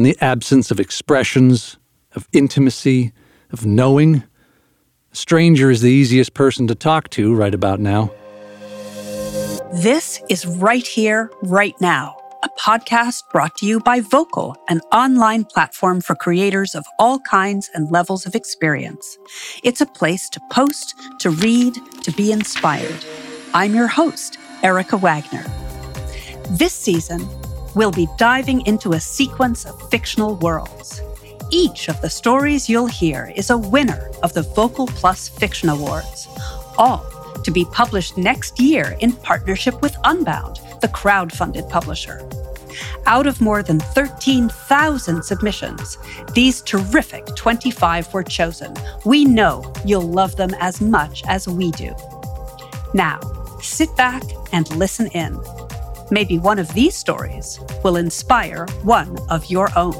and 0.00 0.06
the 0.06 0.16
absence 0.22 0.70
of 0.70 0.80
expressions, 0.80 1.76
of 2.14 2.26
intimacy, 2.32 3.12
of 3.52 3.66
knowing. 3.66 4.24
A 5.12 5.14
stranger 5.14 5.70
is 5.70 5.82
the 5.82 5.90
easiest 5.90 6.32
person 6.32 6.66
to 6.68 6.74
talk 6.74 7.10
to 7.10 7.34
right 7.34 7.52
about 7.54 7.80
now. 7.80 8.10
This 9.74 10.22
is 10.30 10.46
Write 10.46 10.86
Here, 10.86 11.30
Write 11.42 11.78
Now, 11.82 12.16
a 12.42 12.48
podcast 12.58 13.24
brought 13.30 13.58
to 13.58 13.66
you 13.66 13.78
by 13.78 14.00
Vocal, 14.00 14.56
an 14.70 14.80
online 14.90 15.44
platform 15.44 16.00
for 16.00 16.14
creators 16.14 16.74
of 16.74 16.86
all 16.98 17.18
kinds 17.18 17.68
and 17.74 17.90
levels 17.90 18.24
of 18.24 18.34
experience. 18.34 19.18
It's 19.62 19.82
a 19.82 19.86
place 19.86 20.30
to 20.30 20.40
post, 20.50 20.94
to 21.18 21.28
read, 21.28 21.74
to 22.04 22.10
be 22.12 22.32
inspired. 22.32 23.04
I'm 23.52 23.74
your 23.74 23.88
host, 23.88 24.38
Erica 24.62 24.96
Wagner. 24.96 25.44
This 26.48 26.72
season, 26.72 27.28
we'll 27.74 27.90
be 27.90 28.08
diving 28.18 28.66
into 28.66 28.92
a 28.92 29.00
sequence 29.00 29.64
of 29.64 29.90
fictional 29.90 30.36
worlds. 30.36 31.00
Each 31.50 31.88
of 31.88 32.00
the 32.00 32.10
stories 32.10 32.68
you'll 32.68 32.86
hear 32.86 33.32
is 33.34 33.50
a 33.50 33.58
winner 33.58 34.10
of 34.22 34.32
the 34.34 34.42
Vocal 34.42 34.86
Plus 34.86 35.28
Fiction 35.28 35.68
Awards, 35.68 36.28
all 36.78 37.04
to 37.42 37.50
be 37.50 37.64
published 37.64 38.16
next 38.16 38.60
year 38.60 38.96
in 39.00 39.12
partnership 39.12 39.80
with 39.82 39.96
Unbound, 40.04 40.60
the 40.80 40.88
crowd-funded 40.88 41.68
publisher. 41.68 42.28
Out 43.06 43.26
of 43.26 43.40
more 43.40 43.62
than 43.62 43.80
13,000 43.80 45.22
submissions, 45.22 45.98
these 46.34 46.60
terrific 46.62 47.26
25 47.34 48.12
were 48.12 48.22
chosen. 48.22 48.74
We 49.04 49.24
know 49.24 49.72
you'll 49.84 50.02
love 50.02 50.36
them 50.36 50.54
as 50.60 50.80
much 50.80 51.22
as 51.26 51.48
we 51.48 51.72
do. 51.72 51.94
Now, 52.94 53.18
sit 53.60 53.94
back 53.96 54.22
and 54.52 54.70
listen 54.76 55.08
in. 55.08 55.38
Maybe 56.12 56.38
one 56.38 56.58
of 56.58 56.72
these 56.74 56.96
stories 56.96 57.60
will 57.84 57.96
inspire 57.96 58.66
one 58.82 59.16
of 59.28 59.48
your 59.48 59.68
own. 59.76 59.94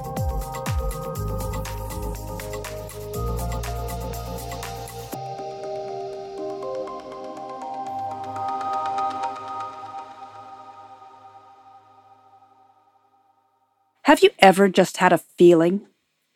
Have 14.02 14.24
you 14.24 14.30
ever 14.40 14.68
just 14.68 14.96
had 14.96 15.12
a 15.12 15.18
feeling? 15.18 15.86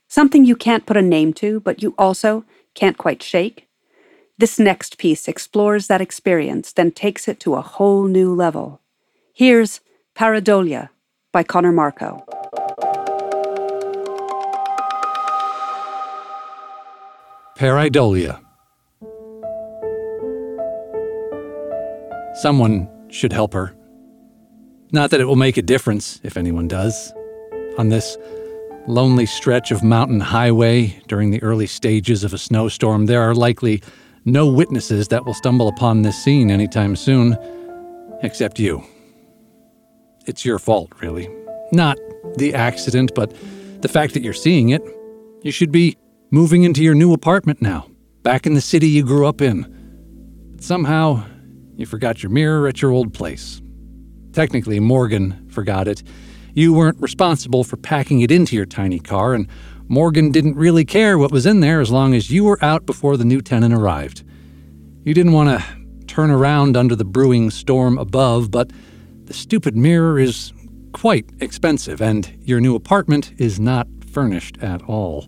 Something 0.07 0.45
you 0.45 0.55
can't 0.55 0.87
put 0.87 0.97
a 0.97 1.03
name 1.03 1.33
to, 1.35 1.59
but 1.59 1.83
you 1.83 1.93
also 1.99 2.45
can't 2.75 2.97
quite 2.97 3.21
shake? 3.21 3.67
This 4.39 4.61
next 4.61 4.99
piece 4.99 5.27
explores 5.27 5.89
that 5.89 6.01
experience, 6.01 6.73
then 6.73 6.93
takes 6.93 7.27
it 7.27 7.41
to 7.41 7.55
a 7.55 7.63
whole 7.63 8.05
new 8.05 8.33
level. 8.33 8.81
Here's 9.37 9.81
Pareidolia 10.15 10.91
by 11.33 11.43
Conor 11.43 11.73
Marko. 11.73 12.25
Pareidolia. 17.59 18.41
Someone 22.37 22.89
should 23.09 23.33
help 23.33 23.55
her. 23.55 23.75
Not 24.93 25.11
that 25.11 25.21
it 25.21 25.25
will 25.25 25.35
make 25.35 25.57
a 25.57 25.63
difference 25.63 26.21
if 26.23 26.37
anyone 26.37 26.69
does. 26.69 27.13
On 27.77 27.89
this 27.89 28.17
lonely 28.87 29.27
stretch 29.27 29.73
of 29.73 29.83
mountain 29.83 30.21
highway 30.21 30.97
during 31.09 31.33
the 31.33 31.43
early 31.43 31.67
stages 31.67 32.23
of 32.23 32.33
a 32.33 32.39
snowstorm, 32.39 33.07
there 33.07 33.23
are 33.23 33.35
likely 33.35 33.83
no 34.25 34.47
witnesses 34.47 35.09
that 35.09 35.27
will 35.27 35.35
stumble 35.35 35.67
upon 35.67 36.03
this 36.03 36.23
scene 36.23 36.53
anytime 36.53 36.95
soon, 36.95 37.37
except 38.23 38.61
you. 38.61 38.85
It's 40.27 40.45
your 40.45 40.59
fault, 40.59 40.93
really. 41.01 41.29
Not 41.73 41.99
the 42.37 42.55
accident, 42.55 43.13
but 43.15 43.35
the 43.83 43.89
fact 43.89 44.15
that 44.15 44.23
you're 44.23 44.33
seeing 44.33 44.71
it. 44.71 44.83
You 45.43 45.51
should 45.51 45.73
be 45.73 45.97
moving 46.31 46.65
into 46.65 46.83
your 46.83 46.95
new 46.95 47.13
apartment 47.13 47.61
now, 47.61 47.89
back 48.23 48.47
in 48.47 48.55
the 48.55 48.61
city 48.61 48.89
you 48.89 49.05
grew 49.05 49.27
up 49.27 49.41
in. 49.41 49.63
But 50.53 50.65
somehow, 50.65 51.25
you 51.77 51.87
forgot 51.87 52.23
your 52.23 52.31
mirror 52.31 52.67
at 52.67 52.81
your 52.81 52.91
old 52.91 53.13
place. 53.13 53.61
Technically, 54.33 54.81
Morgan 54.81 55.49
forgot 55.51 55.87
it 55.87 56.03
you 56.55 56.73
weren't 56.73 57.01
responsible 57.01 57.65
for 57.65 57.77
packing 57.77 58.21
it 58.21 58.31
into 58.31 58.55
your 58.57 58.65
tiny 58.65 59.01
car, 59.01 59.35
and 59.35 59.49
Morgan 59.89 60.31
didn't 60.31 60.57
really 60.57 60.85
care 60.85 61.19
what 61.19 61.33
was 61.33 61.47
in 61.47 61.61
there 61.61 61.81
as 61.81 61.91
long 61.91 62.15
as 62.15 62.31
you 62.31 62.45
were 62.45 62.65
out 62.65 62.87
before 62.87 63.17
the 63.17 63.25
new 63.25 63.41
tenant 63.41 63.75
arrived. 63.75 64.25
You 65.03 65.13
didn't 65.13 65.33
want 65.33 65.61
to 65.61 65.65
turn 66.07 66.31
around 66.31 66.77
under 66.77 66.95
the 66.95 67.05
brewing 67.05 67.51
storm 67.51 67.99
above, 67.99 68.51
but 68.51 68.71
the 69.27 69.35
stupid 69.35 69.77
mirror 69.77 70.19
is 70.19 70.53
quite 70.93 71.31
expensive, 71.41 72.01
and 72.01 72.33
your 72.43 72.61
new 72.61 72.75
apartment 72.75 73.33
is 73.39 73.59
not 73.59 73.87
furnished 74.07 74.59
at 74.63 74.83
all. 74.83 75.27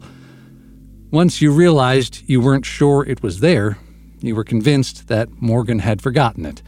Once 1.10 1.40
you 1.40 1.50
realized 1.50 2.22
you 2.26 2.40
weren't 2.40 2.66
sure 2.66 3.04
it 3.04 3.22
was 3.22 3.40
there, 3.40 3.78
you 4.20 4.34
were 4.34 4.44
convinced 4.44 5.08
that 5.08 5.28
Morgan 5.40 5.78
had 5.78 6.02
forgotten 6.02 6.44
it. 6.44 6.62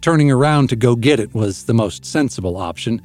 Turning 0.00 0.30
around 0.30 0.68
to 0.68 0.76
go 0.76 0.96
get 0.96 1.20
it 1.20 1.34
was 1.34 1.64
the 1.64 1.74
most 1.74 2.04
sensible 2.04 2.56
option 2.56 3.00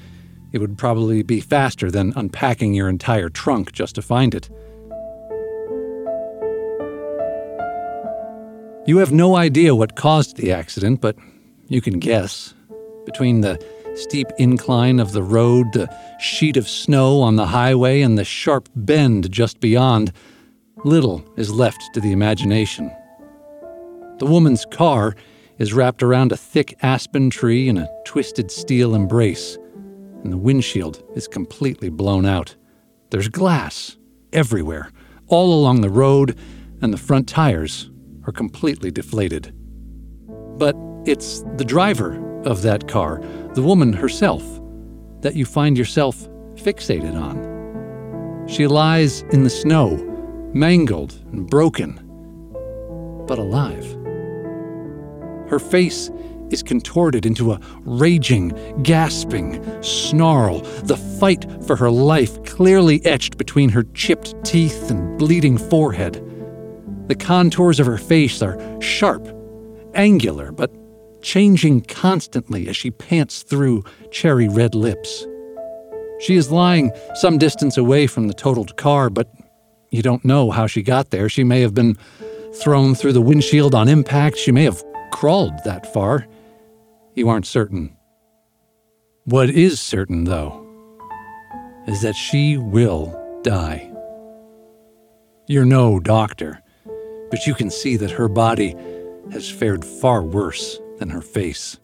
it 0.52 0.60
would 0.60 0.78
probably 0.78 1.24
be 1.24 1.40
faster 1.40 1.90
than 1.90 2.14
unpacking 2.16 2.74
your 2.74 2.90
entire 2.90 3.30
trunk 3.30 3.72
just 3.72 3.96
to 3.96 4.02
find 4.02 4.36
it. 4.36 4.50
You 8.86 8.98
have 8.98 9.12
no 9.12 9.36
idea 9.36 9.76
what 9.76 9.96
caused 9.96 10.38
the 10.38 10.52
accident, 10.52 11.02
but 11.02 11.16
you 11.68 11.82
can 11.82 12.00
guess. 12.00 12.54
Between 13.06 13.42
the 13.42 13.64
steep 13.96 14.28
incline 14.38 15.00
of 15.00 15.12
the 15.12 15.24
road, 15.24 15.74
the 15.74 15.94
sheet 16.20 16.58
of 16.58 16.68
snow 16.68 17.22
on 17.22 17.36
the 17.36 17.48
highway, 17.48 18.02
and 18.02 18.18
the 18.18 18.24
sharp 18.24 18.70
bend 18.76 19.32
just 19.32 19.60
beyond, 19.60 20.12
little 20.84 21.24
is 21.38 21.52
left 21.52 21.82
to 21.94 22.00
the 22.00 22.12
imagination. 22.12 22.92
The 24.20 24.26
woman's 24.26 24.66
car 24.66 25.16
is 25.58 25.74
wrapped 25.74 26.04
around 26.04 26.32
a 26.32 26.38
thick 26.38 26.78
aspen 26.82 27.30
tree 27.30 27.68
in 27.68 27.78
a 27.78 27.90
twisted 28.06 28.52
steel 28.52 28.96
embrace 28.96 29.58
and 30.24 30.32
the 30.32 30.38
windshield 30.38 31.04
is 31.16 31.28
completely 31.28 31.90
blown 31.90 32.26
out. 32.26 32.56
There's 33.10 33.28
glass 33.28 33.98
everywhere, 34.32 34.92
all 35.28 35.54
along 35.54 35.82
the 35.82 35.90
road, 35.90 36.38
and 36.82 36.94
the 36.94 36.98
front 36.98 37.28
tires 37.28 37.90
are 38.26 38.32
completely 38.32 38.92
deflated. 38.92 39.54
But 40.58 40.76
it's 41.06 41.44
the 41.58 41.66
driver 41.66 42.31
of 42.46 42.62
that 42.62 42.88
car, 42.88 43.22
the 43.54 43.64
woman 43.64 43.94
herself, 43.94 44.44
that 45.22 45.36
you 45.36 45.46
find 45.46 45.78
yourself 45.78 46.28
fixated 46.56 47.16
on. 47.16 48.48
She 48.48 48.68
lies 48.68 49.22
in 49.32 49.44
the 49.44 49.50
snow, 49.50 49.98
mangled 50.54 51.14
and 51.32 51.48
broken, 51.48 51.96
but 53.28 53.40
alive. 53.40 53.86
Her 55.50 55.60
face 55.60 56.10
is 56.50 56.64
contorted 56.64 57.26
into 57.26 57.52
a 57.52 57.60
raging, 57.82 58.50
gasping 58.84 59.64
snarl, 59.82 60.60
the 60.84 60.98
fight 60.98 61.46
for 61.66 61.76
her 61.76 61.92
life 61.92 62.44
clearly 62.44 63.06
etched 63.06 63.38
between 63.38 63.70
her 63.70 63.84
chipped 63.94 64.36
teeth 64.44 64.90
and 64.90 65.18
bleeding 65.18 65.58
forehead. 65.58 66.26
The 67.08 67.16
contours 67.16 67.80
of 67.80 67.86
her 67.86 67.98
face 67.98 68.42
are 68.42 68.60
sharp, 68.82 69.28
angular, 69.94 70.52
but 70.52 70.72
changing 71.22 71.82
constantly 71.82 72.68
as 72.68 72.76
she 72.76 72.92
pants 72.92 73.44
through 73.44 73.84
cherry 74.12 74.48
red 74.48 74.76
lips. 74.76 75.26
She 76.20 76.36
is 76.36 76.52
lying 76.52 76.92
some 77.16 77.38
distance 77.38 77.78
away 77.78 78.08
from 78.08 78.28
the 78.28 78.34
totaled 78.34 78.78
car, 78.78 79.10
but 79.10 79.32
you 79.90 80.02
don't 80.02 80.24
know 80.24 80.52
how 80.52 80.68
she 80.68 80.82
got 80.82 81.10
there. 81.10 81.30
She 81.30 81.44
may 81.44 81.62
have 81.62 81.74
been 81.74 81.98
thrown 82.56 82.96
through 82.96 83.14
the 83.14 83.22
windshield 83.22 83.74
on 83.74 83.88
impact. 83.88 84.38
She 84.38 84.52
may 84.52 84.64
have 84.64 84.84
crawled 85.12 85.54
that 85.66 85.92
far 85.94 86.28
you 87.16 87.30
aren't 87.30 87.46
certain. 87.46 87.96
What 89.26 89.50
is 89.50 89.80
certain, 89.80 90.24
though, 90.24 90.58
is 91.88 92.02
that 92.02 92.16
she 92.16 92.58
will 92.58 93.18
die. 93.44 93.92
You're 95.48 95.66
no 95.66 96.00
doctor, 96.00 96.62
but 97.30 97.46
you 97.46 97.54
can 97.54 97.70
see 97.70 97.98
that 97.98 98.12
her 98.12 98.28
body 98.30 98.76
has 99.32 99.50
fared 99.50 99.84
far 99.84 100.24
worse 100.24 100.80
than 101.02 101.10
her 101.10 101.22
face. 101.22 101.78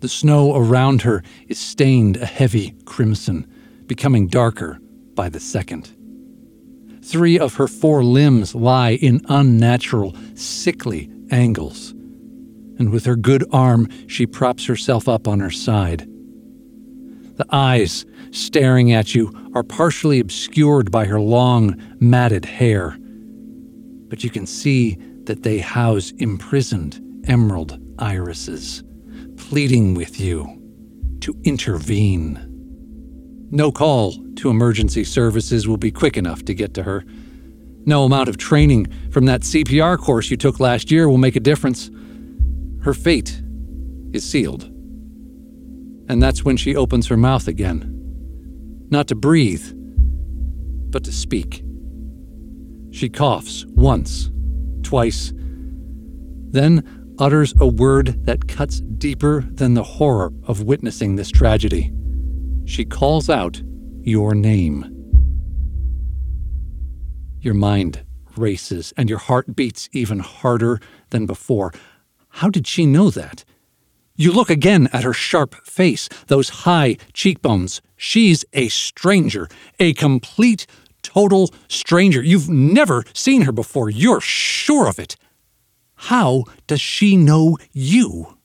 The 0.00 0.08
snow 0.08 0.56
around 0.56 1.02
her 1.02 1.22
is 1.46 1.60
stained 1.60 2.16
a 2.16 2.26
heavy 2.26 2.74
crimson, 2.84 3.46
becoming 3.86 4.26
darker 4.26 4.80
by 5.14 5.28
the 5.28 5.38
second. 5.38 5.94
Three 7.04 7.38
of 7.38 7.54
her 7.54 7.68
four 7.68 8.02
limbs 8.02 8.54
lie 8.54 8.94
in 8.94 9.20
unnatural, 9.28 10.16
sickly 10.34 11.08
angles 11.30 11.94
and 12.78 12.90
with 12.90 13.04
her 13.04 13.16
good 13.16 13.44
arm, 13.52 13.88
she 14.06 14.26
props 14.26 14.66
herself 14.66 15.08
up 15.08 15.28
on 15.28 15.40
her 15.40 15.50
side. 15.50 16.08
The 17.36 17.46
eyes 17.50 18.04
staring 18.30 18.92
at 18.92 19.14
you 19.14 19.32
are 19.54 19.62
partially 19.62 20.20
obscured 20.20 20.90
by 20.90 21.04
her 21.04 21.20
long, 21.20 21.80
matted 22.00 22.44
hair, 22.44 22.96
but 24.08 24.24
you 24.24 24.30
can 24.30 24.46
see 24.46 24.96
that 25.24 25.42
they 25.42 25.58
house 25.58 26.12
imprisoned 26.18 27.00
emerald 27.28 27.78
irises, 27.98 28.82
pleading 29.36 29.94
with 29.94 30.20
you 30.20 30.60
to 31.20 31.34
intervene. 31.44 32.50
No 33.50 33.70
call 33.70 34.14
to 34.36 34.50
emergency 34.50 35.04
services 35.04 35.68
will 35.68 35.76
be 35.76 35.90
quick 35.90 36.16
enough 36.16 36.44
to 36.44 36.54
get 36.54 36.74
to 36.74 36.82
her. 36.82 37.04
No 37.86 38.04
amount 38.04 38.28
of 38.28 38.36
training 38.36 38.86
from 39.10 39.26
that 39.26 39.42
CPR 39.42 39.98
course 39.98 40.30
you 40.30 40.36
took 40.36 40.60
last 40.60 40.90
year 40.90 41.08
will 41.08 41.18
make 41.18 41.36
a 41.36 41.40
difference. 41.40 41.90
Her 42.82 42.94
fate 42.94 43.42
is 44.12 44.28
sealed. 44.28 44.64
And 46.08 46.22
that's 46.22 46.44
when 46.44 46.56
she 46.56 46.76
opens 46.76 47.06
her 47.08 47.16
mouth 47.16 47.48
again. 47.48 47.90
Not 48.90 49.08
to 49.08 49.14
breathe, 49.14 49.72
but 50.90 51.04
to 51.04 51.12
speak. 51.12 51.64
She 52.90 53.08
coughs 53.08 53.64
once, 53.68 54.30
twice, 54.82 55.32
then 56.50 57.03
utters 57.18 57.54
a 57.60 57.66
word 57.66 58.24
that 58.26 58.48
cuts 58.48 58.80
deeper 58.80 59.42
than 59.42 59.74
the 59.74 59.82
horror 59.82 60.32
of 60.44 60.62
witnessing 60.62 61.16
this 61.16 61.30
tragedy. 61.30 61.92
She 62.64 62.84
calls 62.84 63.28
out 63.30 63.62
your 64.02 64.34
name. 64.34 64.90
Your 67.40 67.54
mind 67.54 68.04
races 68.36 68.92
and 68.96 69.08
your 69.08 69.18
heart 69.18 69.54
beats 69.54 69.88
even 69.92 70.18
harder 70.18 70.80
than 71.10 71.26
before. 71.26 71.72
How 72.28 72.48
did 72.48 72.66
she 72.66 72.86
know 72.86 73.10
that? 73.10 73.44
You 74.16 74.32
look 74.32 74.50
again 74.50 74.88
at 74.92 75.04
her 75.04 75.12
sharp 75.12 75.54
face, 75.66 76.08
those 76.28 76.48
high 76.64 76.96
cheekbones. 77.12 77.82
She's 77.96 78.44
a 78.52 78.68
stranger, 78.68 79.48
a 79.78 79.92
complete, 79.94 80.66
total 81.02 81.52
stranger. 81.68 82.22
You've 82.22 82.48
never 82.48 83.04
seen 83.12 83.42
her 83.42 83.52
before. 83.52 83.90
You're 83.90 84.20
sure 84.20 84.88
of 84.88 84.98
it. 84.98 85.16
How 86.08 86.44
does 86.66 86.82
she 86.82 87.16
know 87.16 87.56
you? 87.72 88.36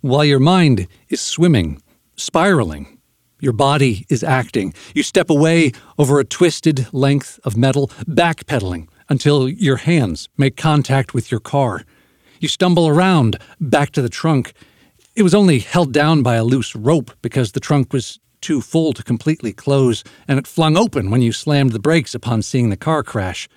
While 0.00 0.24
your 0.24 0.38
mind 0.38 0.86
is 1.08 1.20
swimming, 1.20 1.82
spiraling, 2.16 3.00
your 3.40 3.52
body 3.52 4.06
is 4.08 4.22
acting. 4.22 4.72
You 4.94 5.02
step 5.02 5.28
away 5.28 5.72
over 5.98 6.20
a 6.20 6.24
twisted 6.24 6.86
length 6.92 7.40
of 7.42 7.56
metal, 7.56 7.88
backpedaling 8.06 8.88
until 9.08 9.48
your 9.48 9.78
hands 9.78 10.28
make 10.36 10.56
contact 10.56 11.14
with 11.14 11.32
your 11.32 11.40
car. 11.40 11.84
You 12.38 12.46
stumble 12.46 12.86
around 12.86 13.36
back 13.60 13.90
to 13.92 14.02
the 14.02 14.08
trunk. 14.08 14.52
It 15.16 15.24
was 15.24 15.34
only 15.34 15.58
held 15.58 15.92
down 15.92 16.22
by 16.22 16.36
a 16.36 16.44
loose 16.44 16.76
rope 16.76 17.10
because 17.22 17.50
the 17.52 17.60
trunk 17.60 17.92
was 17.92 18.20
too 18.40 18.60
full 18.60 18.92
to 18.92 19.02
completely 19.02 19.52
close, 19.52 20.04
and 20.28 20.38
it 20.38 20.46
flung 20.46 20.76
open 20.76 21.10
when 21.10 21.22
you 21.22 21.32
slammed 21.32 21.72
the 21.72 21.80
brakes 21.80 22.14
upon 22.14 22.42
seeing 22.42 22.70
the 22.70 22.76
car 22.76 23.02
crash, 23.02 23.48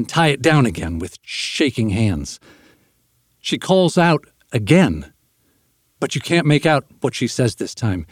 and 0.00 0.08
tie 0.08 0.28
it 0.28 0.40
down 0.40 0.64
again 0.64 0.98
with 0.98 1.18
shaking 1.20 1.90
hands. 1.90 2.40
She 3.38 3.58
calls 3.58 3.98
out 3.98 4.24
again, 4.50 5.12
but 6.00 6.14
you 6.14 6.22
can't 6.22 6.46
make 6.46 6.64
out 6.64 6.86
what 7.02 7.14
she 7.14 7.26
says 7.26 7.56
this 7.56 7.74
time. 7.74 8.06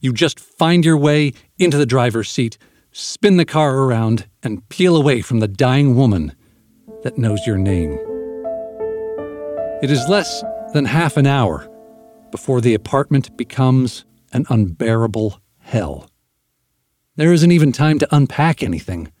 You 0.00 0.14
just 0.14 0.40
find 0.40 0.86
your 0.86 0.96
way 0.96 1.34
into 1.58 1.76
the 1.76 1.84
driver's 1.84 2.30
seat, 2.30 2.56
spin 2.92 3.36
the 3.36 3.44
car 3.44 3.76
around, 3.76 4.26
and 4.42 4.66
peel 4.70 4.96
away 4.96 5.20
from 5.20 5.40
the 5.40 5.48
dying 5.48 5.96
woman 5.96 6.34
that 7.02 7.18
knows 7.18 7.46
your 7.46 7.58
name. 7.58 7.98
It 9.82 9.90
is 9.90 10.08
less 10.08 10.42
than 10.72 10.86
half 10.86 11.18
an 11.18 11.26
hour 11.26 11.68
before 12.30 12.62
the 12.62 12.72
apartment 12.72 13.36
becomes 13.36 14.06
an 14.32 14.46
unbearable 14.48 15.42
hell. 15.58 16.08
There 17.16 17.34
isn't 17.34 17.52
even 17.52 17.72
time 17.72 17.98
to 17.98 18.16
unpack 18.16 18.62
anything. 18.62 19.12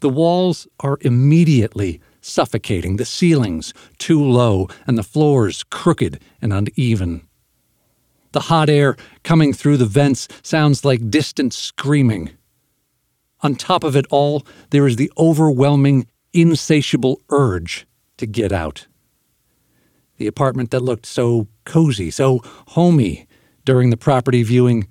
The 0.00 0.08
walls 0.08 0.66
are 0.80 0.98
immediately 1.00 2.00
suffocating, 2.20 2.96
the 2.96 3.04
ceilings 3.04 3.72
too 3.98 4.22
low, 4.22 4.68
and 4.86 4.98
the 4.98 5.02
floors 5.02 5.62
crooked 5.64 6.20
and 6.40 6.52
uneven. 6.52 7.26
The 8.32 8.40
hot 8.40 8.68
air 8.68 8.96
coming 9.22 9.52
through 9.52 9.76
the 9.76 9.86
vents 9.86 10.26
sounds 10.42 10.84
like 10.84 11.10
distant 11.10 11.54
screaming. 11.54 12.30
On 13.42 13.54
top 13.54 13.84
of 13.84 13.94
it 13.94 14.06
all, 14.10 14.44
there 14.70 14.86
is 14.86 14.96
the 14.96 15.12
overwhelming, 15.16 16.06
insatiable 16.32 17.20
urge 17.30 17.86
to 18.16 18.26
get 18.26 18.52
out. 18.52 18.86
The 20.16 20.26
apartment 20.26 20.70
that 20.70 20.80
looked 20.80 21.06
so 21.06 21.48
cozy, 21.64 22.10
so 22.10 22.40
homey 22.68 23.26
during 23.64 23.90
the 23.90 23.96
property 23.96 24.42
viewing 24.42 24.88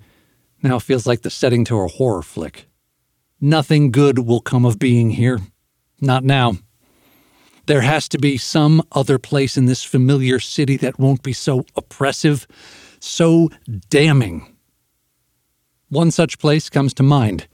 now 0.62 0.78
feels 0.78 1.06
like 1.06 1.22
the 1.22 1.30
setting 1.30 1.64
to 1.66 1.80
a 1.80 1.88
horror 1.88 2.22
flick. 2.22 2.66
Nothing 3.44 3.90
good 3.90 4.20
will 4.20 4.40
come 4.40 4.64
of 4.64 4.78
being 4.78 5.10
here. 5.10 5.38
Not 6.00 6.24
now. 6.24 6.54
There 7.66 7.82
has 7.82 8.08
to 8.08 8.18
be 8.18 8.38
some 8.38 8.82
other 8.92 9.18
place 9.18 9.58
in 9.58 9.66
this 9.66 9.84
familiar 9.84 10.40
city 10.40 10.78
that 10.78 10.98
won't 10.98 11.22
be 11.22 11.34
so 11.34 11.66
oppressive, 11.76 12.46
so 13.00 13.50
damning. 13.90 14.56
One 15.90 16.10
such 16.10 16.38
place 16.38 16.70
comes 16.70 16.94
to 16.94 17.02
mind, 17.02 17.46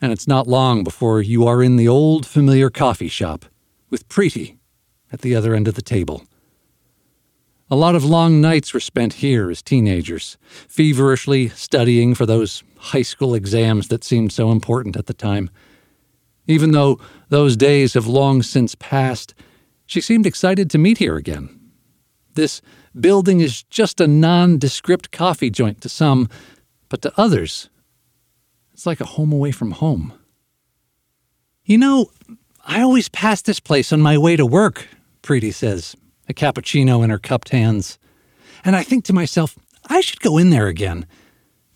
and 0.00 0.12
it's 0.12 0.26
not 0.26 0.46
long 0.46 0.82
before 0.82 1.20
you 1.20 1.46
are 1.46 1.62
in 1.62 1.76
the 1.76 1.88
old 1.88 2.24
familiar 2.24 2.70
coffee 2.70 3.08
shop 3.08 3.44
with 3.90 4.08
Preeti 4.08 4.56
at 5.12 5.20
the 5.20 5.36
other 5.36 5.54
end 5.54 5.68
of 5.68 5.74
the 5.74 5.82
table. 5.82 6.22
A 7.72 7.82
lot 7.82 7.94
of 7.94 8.04
long 8.04 8.38
nights 8.42 8.74
were 8.74 8.80
spent 8.80 9.14
here 9.14 9.50
as 9.50 9.62
teenagers, 9.62 10.36
feverishly 10.68 11.48
studying 11.48 12.14
for 12.14 12.26
those 12.26 12.62
high 12.76 13.00
school 13.00 13.34
exams 13.34 13.88
that 13.88 14.04
seemed 14.04 14.30
so 14.30 14.52
important 14.52 14.94
at 14.94 15.06
the 15.06 15.14
time. 15.14 15.48
Even 16.46 16.72
though 16.72 17.00
those 17.30 17.56
days 17.56 17.94
have 17.94 18.06
long 18.06 18.42
since 18.42 18.74
passed, 18.74 19.34
she 19.86 20.02
seemed 20.02 20.26
excited 20.26 20.68
to 20.68 20.76
meet 20.76 20.98
here 20.98 21.16
again. 21.16 21.48
This 22.34 22.60
building 23.00 23.40
is 23.40 23.62
just 23.62 24.02
a 24.02 24.06
nondescript 24.06 25.10
coffee 25.10 25.48
joint 25.48 25.80
to 25.80 25.88
some, 25.88 26.28
but 26.90 27.00
to 27.00 27.12
others, 27.16 27.70
it's 28.74 28.84
like 28.84 29.00
a 29.00 29.06
home 29.06 29.32
away 29.32 29.50
from 29.50 29.70
home. 29.70 30.12
You 31.64 31.78
know, 31.78 32.10
I 32.66 32.82
always 32.82 33.08
pass 33.08 33.40
this 33.40 33.60
place 33.60 33.94
on 33.94 34.02
my 34.02 34.18
way 34.18 34.36
to 34.36 34.44
work, 34.44 34.88
Preeti 35.22 35.54
says, 35.54 35.96
a 36.28 36.34
cappuccino 36.34 37.02
in 37.02 37.10
her 37.10 37.18
cupped 37.18 37.50
hands. 37.50 37.98
And 38.64 38.76
I 38.76 38.82
think 38.82 39.04
to 39.04 39.12
myself, 39.12 39.58
I 39.86 40.00
should 40.00 40.20
go 40.20 40.38
in 40.38 40.50
there 40.50 40.68
again. 40.68 41.06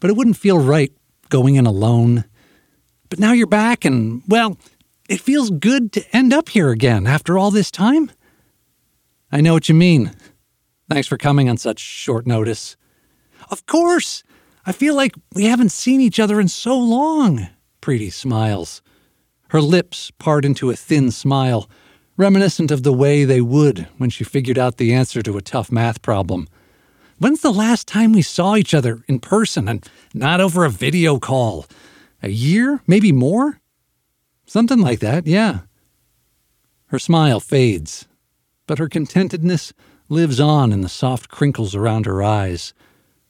But 0.01 0.11
it 0.11 0.17
wouldn't 0.17 0.37
feel 0.37 0.59
right 0.59 0.93
going 1.29 1.57
in 1.57 1.67
alone. 1.67 2.25
But 3.09 3.19
now 3.19 3.33
you're 3.33 3.47
back, 3.47 3.85
and, 3.85 4.23
well, 4.29 4.59
it 5.09 5.21
feels 5.21 5.51
good 5.51 5.93
to 5.93 6.17
end 6.17 6.33
up 6.33 6.49
here 6.49 6.71
again 6.71 7.07
after 7.07 7.39
all 7.39 7.51
this 7.51 7.71
time. 7.71 8.11
I 9.31 9.41
know 9.41 9.55
what 9.55 9.69
you 9.69 9.75
mean. 9.75 10.13
Thanks 10.89 11.09
for 11.09 11.17
coming 11.17 11.49
on 11.49 11.57
such 11.57 11.81
short 11.81 12.27
notice. 12.27 12.77
Of 13.51 13.67
course! 13.67 14.23
I 14.65 14.73
feel 14.73 14.97
like 14.97 15.15
we 15.33 15.45
haven't 15.45 15.71
seen 15.71 16.01
each 16.01 16.19
other 16.19 16.41
in 16.41 16.49
so 16.49 16.77
long. 16.77 17.49
Preeti 17.81 18.13
smiles. 18.13 18.83
Her 19.51 19.61
lips 19.61 20.11
part 20.19 20.45
into 20.45 20.71
a 20.71 20.77
thin 20.77 21.13
smile, 21.13 21.71
reminiscent 22.17 22.71
of 22.71 22.83
the 22.83 22.93
way 22.93 23.25
they 23.25 23.41
would 23.41 23.89
when 23.99 24.11
she 24.11 24.25
figured 24.25 24.59
out 24.59 24.77
the 24.77 24.93
answer 24.95 25.23
to 25.23 25.37
a 25.37 25.43
tough 25.43 25.71
math 25.71 26.03
problem. 26.03 26.49
When's 27.19 27.41
the 27.41 27.53
last 27.53 27.89
time 27.89 28.13
we 28.13 28.23
saw 28.23 28.57
each 28.57 28.75
other 28.75 29.03
in 29.09 29.21
person 29.21 29.69
and 29.69 29.87
not 30.13 30.41
over 30.41 30.65
a 30.65 30.71
video 30.71 31.19
call? 31.19 31.67
A 32.23 32.29
year? 32.29 32.83
Maybe 32.87 33.13
more? 33.13 33.61
Something 34.47 34.81
like 34.81 35.01
that, 35.01 35.27
yeah. 35.27 35.61
Her 36.87 36.99
smile 36.99 37.41
fades, 37.41 38.07
but 38.67 38.79
her 38.79 38.89
contentedness 38.89 39.73
lives 40.09 40.39
on 40.39 40.73
in 40.73 40.83
the 40.83 40.89
soft 40.89 41.29
crinkles 41.29 41.75
around 41.75 42.07
her 42.07 42.23
eyes, 42.23 42.73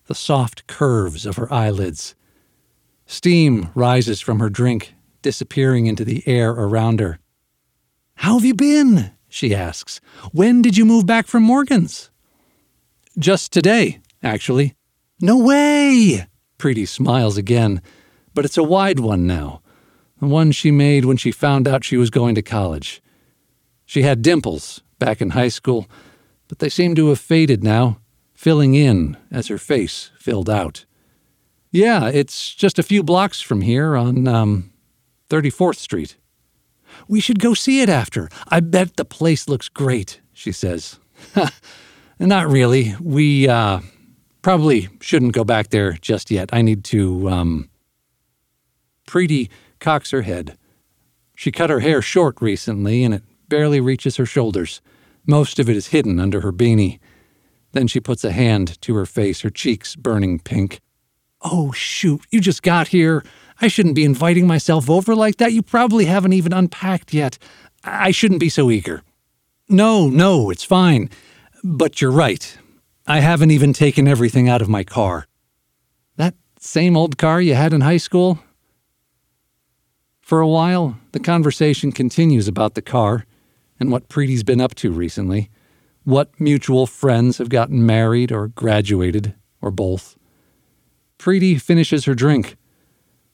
the 0.07 0.15
soft 0.15 0.67
curves 0.67 1.25
of 1.25 1.37
her 1.37 1.53
eyelids. 1.53 2.15
Steam 3.07 3.71
rises 3.75 4.21
from 4.21 4.41
her 4.41 4.51
drink, 4.51 4.95
disappearing 5.23 5.87
into 5.87 6.05
the 6.05 6.23
air 6.27 6.51
around 6.51 7.01
her. 7.01 7.19
How 8.17 8.35
have 8.35 8.45
you 8.45 8.55
been? 8.55 9.13
she 9.29 9.55
asks. 9.55 10.01
When 10.33 10.63
did 10.63 10.77
you 10.77 10.85
move 10.85 11.07
back 11.07 11.27
from 11.27 11.43
Morgan's? 11.43 12.11
Just 13.19 13.53
today, 13.53 14.01
actually. 14.23 14.75
No 15.21 15.39
way! 15.39 16.27
Preeti 16.59 16.89
smiles 16.89 17.37
again, 17.37 17.83
but 18.35 18.45
it's 18.45 18.59
a 18.59 18.63
wide 18.63 18.99
one 18.99 19.27
now, 19.27 19.61
the 20.21 20.27
one 20.27 20.53
she 20.53 20.71
made 20.71 21.05
when 21.05 21.17
she 21.17 21.31
found 21.31 21.69
out 21.69 21.85
she 21.85 21.97
was 21.97 22.11
going 22.11 22.35
to 22.35 22.43
college. 22.43 23.03
She 23.85 24.03
had 24.03 24.23
dimples 24.23 24.83
back 24.99 25.21
in 25.21 25.31
high 25.31 25.49
school, 25.49 25.87
but 26.49 26.59
they 26.59 26.69
seem 26.69 26.95
to 26.95 27.09
have 27.09 27.21
faded 27.21 27.63
now, 27.63 28.01
filling 28.35 28.75
in 28.75 29.17
as 29.31 29.49
her 29.49 29.59
face 29.59 30.11
filled 30.19 30.49
out. 30.49 30.85
Yeah, 31.71 32.09
it's 32.09 32.55
just 32.55 32.79
a 32.79 32.83
few 32.83 33.03
blocks 33.03 33.41
from 33.41 33.61
here 33.61 33.97
on 33.97 34.27
um, 34.27 34.73
34th 35.29 35.77
Street. 35.77 36.17
We 37.09 37.21
should 37.21 37.39
go 37.39 37.55
see 37.55 37.81
it 37.81 37.89
after. 37.89 38.29
I 38.49 38.61
bet 38.61 38.97
the 38.97 39.05
place 39.05 39.49
looks 39.49 39.69
great, 39.69 40.21
she 40.33 40.53
says. 40.53 40.99
Not 42.19 42.49
really. 42.49 42.95
We 43.01 43.49
uh, 43.49 43.81
probably 44.43 44.89
shouldn't 45.01 45.33
go 45.33 45.45
back 45.45 45.71
there 45.71 45.93
just 45.93 46.31
yet. 46.31 46.51
I 46.53 46.63
need 46.63 46.85
to. 46.85 47.29
Um... 47.29 47.71
Cocks 49.79 50.11
her 50.11 50.23
head. 50.23 50.59
She 51.35 51.53
cut 51.53 51.71
her 51.71 51.81
hair 51.81 52.03
short 52.03 52.41
recently, 52.41 53.05
and 53.05 53.15
it 53.15 53.23
barely 53.49 53.81
reaches 53.81 54.17
her 54.17 54.27
shoulders. 54.27 54.81
Most 55.27 55.59
of 55.59 55.69
it 55.69 55.77
is 55.77 55.89
hidden 55.89 56.19
under 56.19 56.41
her 56.41 56.53
beanie. 56.53 56.99
Then 57.73 57.87
she 57.87 58.01
puts 58.01 58.25
a 58.25 58.33
hand 58.33 58.81
to 58.83 58.95
her 58.95 59.07
face, 59.07 59.43
her 59.43 59.51
cheeks 59.51 59.97
burning 59.97 60.39
pink. 60.39 60.81
Oh, 61.43 61.73
shoot, 61.73 62.23
you 62.31 62.41
just 62.41 62.63
got 62.63 62.89
here. 62.89 63.23
I 63.61 63.69
shouldn't 63.69 63.95
be 63.95 64.05
inviting 64.05 64.47
myself 64.47 64.91
over 64.91 65.15
like 65.15 65.37
that. 65.37 65.53
You 65.53 65.63
probably 65.63 66.05
haven't 66.05 66.35
even 66.35 66.53
unpacked 66.53 67.15
yet. 67.15 67.39
I 67.85 68.11
shouldn't 68.11 68.41
be 68.41 68.49
so 68.49 68.71
eager. 68.71 69.03
No, 69.69 70.09
no, 70.09 70.51
it's 70.51 70.65
fine. 70.65 71.11
But 71.65 72.01
you're 72.01 72.11
right. 72.11 72.59
I 73.07 73.21
haven't 73.21 73.51
even 73.51 73.73
taken 73.73 74.07
everything 74.07 74.49
out 74.49 74.63
of 74.63 74.69
my 74.69 74.85
car. 74.85 75.27
That 76.17 76.35
same 76.59 76.97
old 76.97 77.19
car 77.19 77.41
you 77.41 77.55
had 77.55 77.73
in 77.73 77.81
high 77.81 77.97
school? 77.97 78.41
For 80.21 80.41
a 80.41 80.49
while, 80.49 80.99
the 81.13 81.21
conversation 81.21 81.93
continues 81.93 82.49
about 82.49 82.75
the 82.75 82.83
car 82.83 83.27
and 83.79 83.93
what 83.93 84.09
Preeti's 84.09 84.43
been 84.43 84.61
up 84.61 84.75
to 84.77 84.91
recently, 84.91 85.51
what 86.03 86.41
mutual 86.41 86.87
friends 86.87 87.39
have 87.39 87.49
gotten 87.49 87.87
married 87.87 88.33
or 88.33 88.49
graduated, 88.49 89.35
or 89.61 89.71
both. 89.71 90.17
Preeti 91.19 91.61
finishes 91.61 92.07
her 92.07 92.15
drink. 92.15 92.57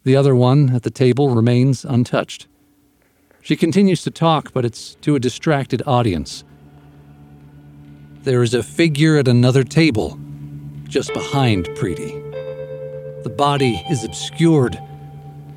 The 0.05 0.17
other 0.17 0.35
one 0.35 0.75
at 0.75 0.83
the 0.83 0.91
table 0.91 1.35
remains 1.35 1.85
untouched. 1.85 2.49
She 3.41 3.57
continues 3.57 4.03
to 4.03 4.11
talk, 4.11 4.53
but 4.53 4.65
it's 4.65 4.97
to 5.03 5.15
a 5.15 5.21
distracted 5.21 5.83
audience. 5.87 6.45
There 8.23 8.43
is 8.43 8.55
a 8.55 8.63
figure 8.63 9.17
at 9.17 9.29
another 9.29 9.65
table, 9.65 10.19
just 10.85 11.13
behind 11.13 11.67
Preeti. 11.71 12.21
The 13.23 13.31
body 13.31 13.85
is 13.91 14.05
obscured, 14.05 14.79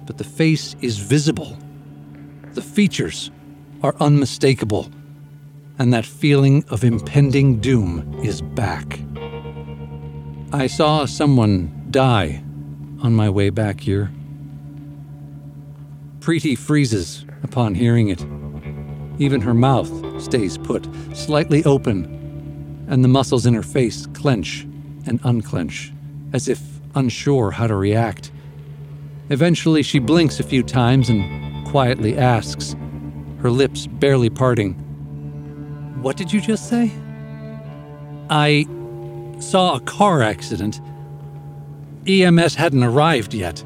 but 0.05 0.17
the 0.17 0.23
face 0.23 0.75
is 0.81 0.97
visible. 0.99 1.57
The 2.53 2.61
features 2.61 3.31
are 3.81 3.95
unmistakable, 3.99 4.89
and 5.79 5.93
that 5.93 6.05
feeling 6.05 6.63
of 6.69 6.83
impending 6.83 7.59
doom 7.59 8.19
is 8.23 8.41
back. 8.41 8.99
I 10.53 10.67
saw 10.67 11.05
someone 11.05 11.87
die 11.89 12.43
on 13.01 13.13
my 13.13 13.29
way 13.29 13.49
back 13.49 13.81
here. 13.81 14.11
Preeti 16.25 16.57
freezes 16.57 17.23
upon 17.43 17.75
hearing 17.75 18.07
it. 18.07 18.25
Even 19.21 19.41
her 19.41 19.53
mouth 19.53 19.91
stays 20.19 20.57
put, 20.57 20.89
slightly 21.13 21.63
open, 21.65 22.87
and 22.89 23.03
the 23.03 23.07
muscles 23.07 23.45
in 23.45 23.53
her 23.53 23.61
face 23.61 24.07
clench 24.07 24.63
and 25.05 25.19
unclench, 25.23 25.93
as 26.33 26.47
if 26.47 26.59
unsure 26.95 27.51
how 27.51 27.67
to 27.67 27.75
react. 27.75 28.31
Eventually, 29.29 29.83
she 29.83 29.99
blinks 29.99 30.39
a 30.39 30.43
few 30.43 30.63
times 30.63 31.09
and 31.09 31.67
quietly 31.67 32.17
asks, 32.17 32.75
her 33.37 33.51
lips 33.51 33.85
barely 33.85 34.31
parting, 34.31 34.73
What 36.01 36.17
did 36.17 36.33
you 36.33 36.41
just 36.41 36.67
say? 36.67 36.91
I 38.31 38.65
saw 39.37 39.75
a 39.75 39.79
car 39.79 40.23
accident. 40.23 40.81
EMS 42.07 42.55
hadn't 42.55 42.83
arrived 42.83 43.35
yet. 43.35 43.63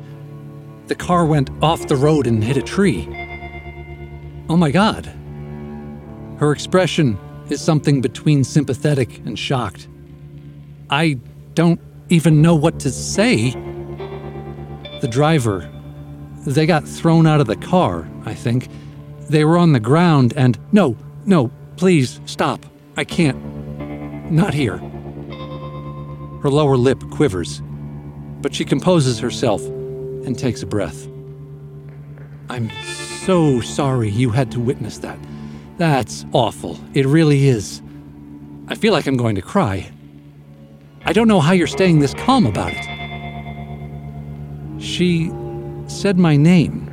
The 0.90 0.96
car 0.96 1.24
went 1.24 1.52
off 1.62 1.88
the 1.88 1.96
road 1.96 2.26
and 2.26 2.44
hit 2.44 2.58
a 2.58 2.64
tree. 2.64 3.08
Oh 4.50 4.58
my 4.58 4.72
god. 4.72 5.06
Her 6.40 6.52
expression 6.52 7.16
is 7.48 7.62
something 7.62 8.02
between 8.02 8.44
sympathetic 8.44 9.20
and 9.20 9.38
shocked. 9.38 9.88
I 10.90 11.20
don't 11.54 11.80
even 12.10 12.42
know 12.42 12.56
what 12.56 12.80
to 12.80 12.90
say. 12.90 13.52
The 15.02 15.08
driver, 15.08 15.70
they 16.48 16.66
got 16.66 16.88
thrown 16.88 17.28
out 17.28 17.40
of 17.40 17.46
the 17.46 17.56
car, 17.56 18.10
I 18.26 18.34
think. 18.34 18.68
They 19.30 19.46
were 19.46 19.60
on 19.60 19.74
the 19.74 19.80
ground 19.80 20.34
and. 20.36 20.58
No, 20.72 20.98
no, 21.24 21.52
please 21.78 22.20
stop. 22.26 22.66
I 22.98 23.04
can't. 23.04 24.32
Not 24.32 24.56
here. 24.56 24.78
Her 26.42 26.50
lower 26.50 26.78
lip 26.78 27.04
quivers, 27.12 27.62
but 28.42 28.56
she 28.56 28.66
composes 28.66 29.20
herself 29.20 29.62
and 30.26 30.38
takes 30.38 30.62
a 30.62 30.66
breath. 30.66 31.08
I'm 32.50 32.70
so 33.24 33.62
sorry 33.62 34.10
you 34.10 34.30
had 34.32 34.52
to 34.52 34.60
witness 34.60 34.98
that. 35.00 35.20
That's 35.78 36.26
awful. 36.34 36.80
It 36.94 37.06
really 37.06 37.48
is. 37.48 37.82
I 38.68 38.76
feel 38.76 38.92
like 38.94 39.08
I'm 39.08 39.18
going 39.18 39.36
to 39.36 39.42
cry. 39.42 39.90
I 41.06 41.14
don't 41.14 41.28
know 41.28 41.40
how 41.40 41.54
you're 41.54 41.68
staying 41.68 42.00
this 42.00 42.14
calm 42.14 42.46
about 42.46 42.74
it. 42.74 42.86
She 44.82 45.32
said 45.88 46.18
my 46.18 46.36
name. 46.36 46.86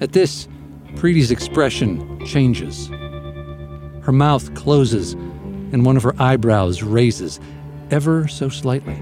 At 0.00 0.12
this, 0.12 0.48
Preeti's 0.94 1.30
expression 1.30 2.24
changes. 2.26 2.88
Her 4.02 4.12
mouth 4.12 4.54
closes 4.54 5.14
and 5.72 5.84
one 5.84 5.96
of 5.96 6.02
her 6.02 6.14
eyebrows 6.20 6.82
raises 6.82 7.40
ever 7.90 8.28
so 8.28 8.48
slightly. 8.48 8.96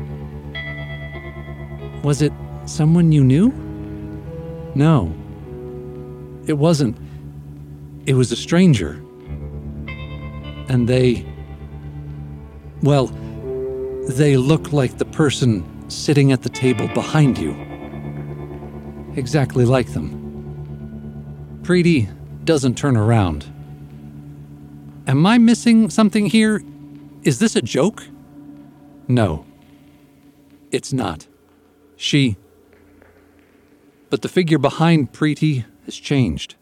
Was 2.03 2.21
it 2.21 2.33
someone 2.67 3.13
you 3.13 3.23
knew? 3.23 3.49
No. 4.75 5.15
It 6.47 6.55
wasn't. 6.55 6.97
It 8.07 8.15
was 8.15 8.33
a 8.33 8.37
stranger. 8.37 8.95
And 10.69 10.89
they. 10.89 11.25
Well, 12.83 13.07
they 14.09 14.37
look 14.37 14.73
like 14.73 14.99
the 14.99 15.05
person 15.05 15.65
sitting 15.89 16.33
at 16.33 16.43
the 16.43 16.49
table 16.49 16.89
behind 16.89 17.39
you. 17.39 17.53
Exactly 19.15 19.65
like 19.65 19.93
them. 19.93 20.19
Preeti 21.63 22.09
doesn't 22.45 22.77
turn 22.77 22.97
around. 22.97 23.45
Am 25.07 25.25
I 25.27 25.39
missing 25.39 25.91
something 25.91 26.27
here? 26.27 26.63
Is 27.23 27.39
this 27.39 27.55
a 27.55 27.63
joke? 27.63 28.05
No. 29.07 29.45
It's 30.73 30.93
not. 30.93 31.27
She. 32.03 32.37
But 34.11 34.23
the 34.23 34.29
figure 34.29 34.59
behind 34.59 35.13
Preeti 35.13 35.65
has 35.85 35.95
changed. 35.95 36.57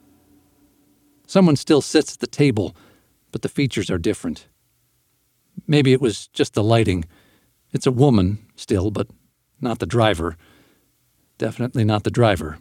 Someone 1.27 1.57
still 1.57 1.81
sits 1.81 2.13
at 2.13 2.21
the 2.21 2.27
table, 2.27 2.77
but 3.33 3.41
the 3.41 3.49
features 3.49 3.91
are 3.91 3.97
different. 3.97 4.49
Maybe 5.67 5.95
it 5.95 6.01
was 6.03 6.27
just 6.29 6.53
the 6.53 6.63
lighting. 6.63 7.07
It's 7.73 7.87
a 7.87 7.91
woman, 7.91 8.41
still, 8.55 8.91
but 8.91 9.07
not 9.63 9.79
the 9.79 9.87
driver. 9.87 10.37
Definitely 11.39 11.85
not 11.85 12.05
the 12.05 12.11
driver. 12.11 12.59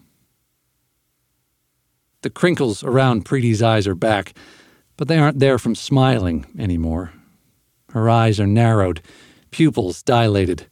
The 2.22 2.30
crinkles 2.30 2.82
around 2.82 3.26
Preeti's 3.26 3.62
eyes 3.62 3.88
are 3.88 3.96
back, 3.96 4.34
but 4.96 5.10
they 5.10 5.20
aren't 5.20 5.40
there 5.40 5.60
from 5.60 5.76
smiling 5.76 6.46
anymore. 6.58 7.12
Her 7.90 8.10
eyes 8.10 8.40
are 8.40 8.48
narrowed, 8.48 9.02
pupils 9.52 10.02
dilated. 10.02 10.68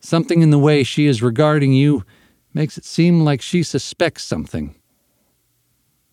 Something 0.00 0.40
in 0.42 0.50
the 0.50 0.58
way 0.58 0.82
she 0.82 1.06
is 1.06 1.22
regarding 1.22 1.72
you 1.74 2.04
makes 2.54 2.78
it 2.78 2.84
seem 2.84 3.20
like 3.20 3.42
she 3.42 3.62
suspects 3.62 4.24
something. 4.24 4.74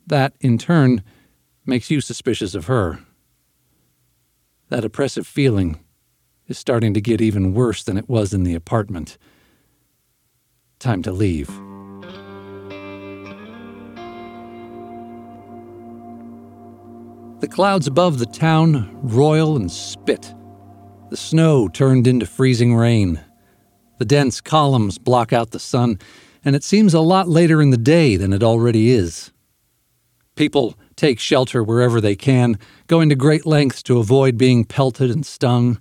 That, 0.05 0.33
in 0.39 0.57
turn, 0.57 1.03
makes 1.65 1.89
you 1.89 2.01
suspicious 2.01 2.53
of 2.53 2.65
her. 2.65 2.99
That 4.69 4.85
oppressive 4.85 5.25
feeling 5.25 5.79
is 6.47 6.57
starting 6.57 6.93
to 6.93 7.01
get 7.01 7.21
even 7.21 7.53
worse 7.53 7.83
than 7.83 7.97
it 7.97 8.09
was 8.09 8.33
in 8.33 8.43
the 8.43 8.55
apartment. 8.55 9.17
Time 10.79 11.01
to 11.03 11.11
leave. 11.11 11.47
The 17.39 17.47
clouds 17.47 17.87
above 17.87 18.19
the 18.19 18.25
town 18.25 18.97
roil 19.01 19.55
and 19.55 19.71
spit. 19.71 20.33
The 21.09 21.17
snow 21.17 21.67
turned 21.67 22.07
into 22.07 22.25
freezing 22.25 22.75
rain. 22.75 23.21
The 23.97 24.05
dense 24.05 24.41
columns 24.41 24.97
block 24.97 25.33
out 25.33 25.51
the 25.51 25.59
sun, 25.59 25.99
and 26.45 26.55
it 26.55 26.63
seems 26.63 26.93
a 26.93 26.99
lot 26.99 27.27
later 27.27 27.61
in 27.61 27.71
the 27.71 27.77
day 27.77 28.15
than 28.15 28.33
it 28.33 28.43
already 28.43 28.91
is. 28.91 29.31
People 30.35 30.75
take 30.95 31.19
shelter 31.19 31.63
wherever 31.63 31.99
they 31.99 32.15
can, 32.15 32.59
going 32.85 33.09
to 33.09 33.15
great 33.15 33.45
lengths 33.45 33.81
to 33.83 33.97
avoid 33.97 34.37
being 34.37 34.63
pelted 34.63 35.09
and 35.09 35.25
stung. 35.25 35.79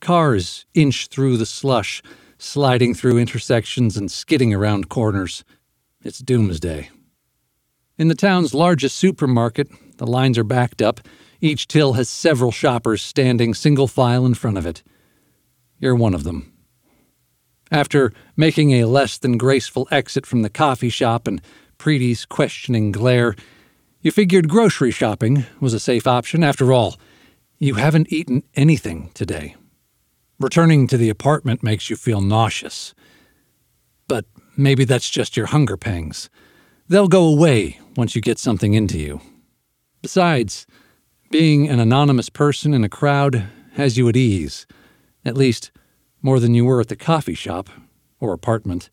Cars 0.00 0.64
inch 0.74 1.08
through 1.08 1.36
the 1.36 1.46
slush, 1.46 2.02
sliding 2.38 2.94
through 2.94 3.18
intersections 3.18 3.96
and 3.96 4.10
skidding 4.10 4.54
around 4.54 4.88
corners. 4.88 5.44
It's 6.02 6.20
doomsday. 6.20 6.90
In 7.98 8.08
the 8.08 8.14
town's 8.14 8.54
largest 8.54 8.96
supermarket, 8.96 9.68
the 9.96 10.06
lines 10.06 10.38
are 10.38 10.44
backed 10.44 10.82
up. 10.82 11.00
Each 11.40 11.66
till 11.66 11.94
has 11.94 12.08
several 12.08 12.52
shoppers 12.52 13.02
standing 13.02 13.54
single 13.54 13.88
file 13.88 14.24
in 14.24 14.34
front 14.34 14.58
of 14.58 14.66
it. 14.66 14.82
You're 15.78 15.94
one 15.94 16.14
of 16.14 16.24
them. 16.24 16.53
After 17.70 18.12
making 18.36 18.72
a 18.72 18.84
less 18.84 19.18
than 19.18 19.38
graceful 19.38 19.88
exit 19.90 20.26
from 20.26 20.42
the 20.42 20.50
coffee 20.50 20.90
shop 20.90 21.26
and 21.26 21.40
Preeti's 21.78 22.24
questioning 22.24 22.92
glare, 22.92 23.34
you 24.00 24.10
figured 24.10 24.48
grocery 24.48 24.90
shopping 24.90 25.46
was 25.60 25.74
a 25.74 25.80
safe 25.80 26.06
option. 26.06 26.44
After 26.44 26.72
all, 26.72 26.96
you 27.58 27.74
haven't 27.74 28.12
eaten 28.12 28.42
anything 28.54 29.10
today. 29.14 29.56
Returning 30.38 30.86
to 30.88 30.96
the 30.96 31.08
apartment 31.08 31.62
makes 31.62 31.88
you 31.88 31.96
feel 31.96 32.20
nauseous. 32.20 32.94
But 34.08 34.26
maybe 34.56 34.84
that's 34.84 35.08
just 35.08 35.36
your 35.36 35.46
hunger 35.46 35.76
pangs. 35.76 36.28
They'll 36.88 37.08
go 37.08 37.24
away 37.24 37.80
once 37.96 38.14
you 38.14 38.20
get 38.20 38.38
something 38.38 38.74
into 38.74 38.98
you. 38.98 39.20
Besides, 40.02 40.66
being 41.30 41.68
an 41.68 41.80
anonymous 41.80 42.28
person 42.28 42.74
in 42.74 42.84
a 42.84 42.88
crowd 42.88 43.48
has 43.72 43.96
you 43.96 44.08
at 44.08 44.16
ease, 44.16 44.66
at 45.24 45.36
least 45.36 45.70
more 46.24 46.40
than 46.40 46.54
you 46.54 46.64
were 46.64 46.80
at 46.80 46.88
the 46.88 46.96
coffee 46.96 47.34
shop 47.34 47.68
or 48.18 48.32
apartment. 48.32 48.88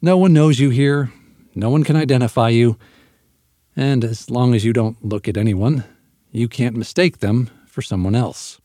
No 0.00 0.16
one 0.16 0.32
knows 0.32 0.58
you 0.58 0.70
here, 0.70 1.12
no 1.54 1.68
one 1.68 1.84
can 1.84 1.96
identify 1.96 2.48
you, 2.48 2.78
and 3.76 4.02
as 4.02 4.30
long 4.30 4.54
as 4.54 4.64
you 4.64 4.72
don't 4.72 5.04
look 5.04 5.28
at 5.28 5.36
anyone, 5.36 5.84
you 6.32 6.48
can't 6.48 6.74
mistake 6.74 7.18
them 7.18 7.50
for 7.66 7.82
someone 7.82 8.14
else. 8.14 8.58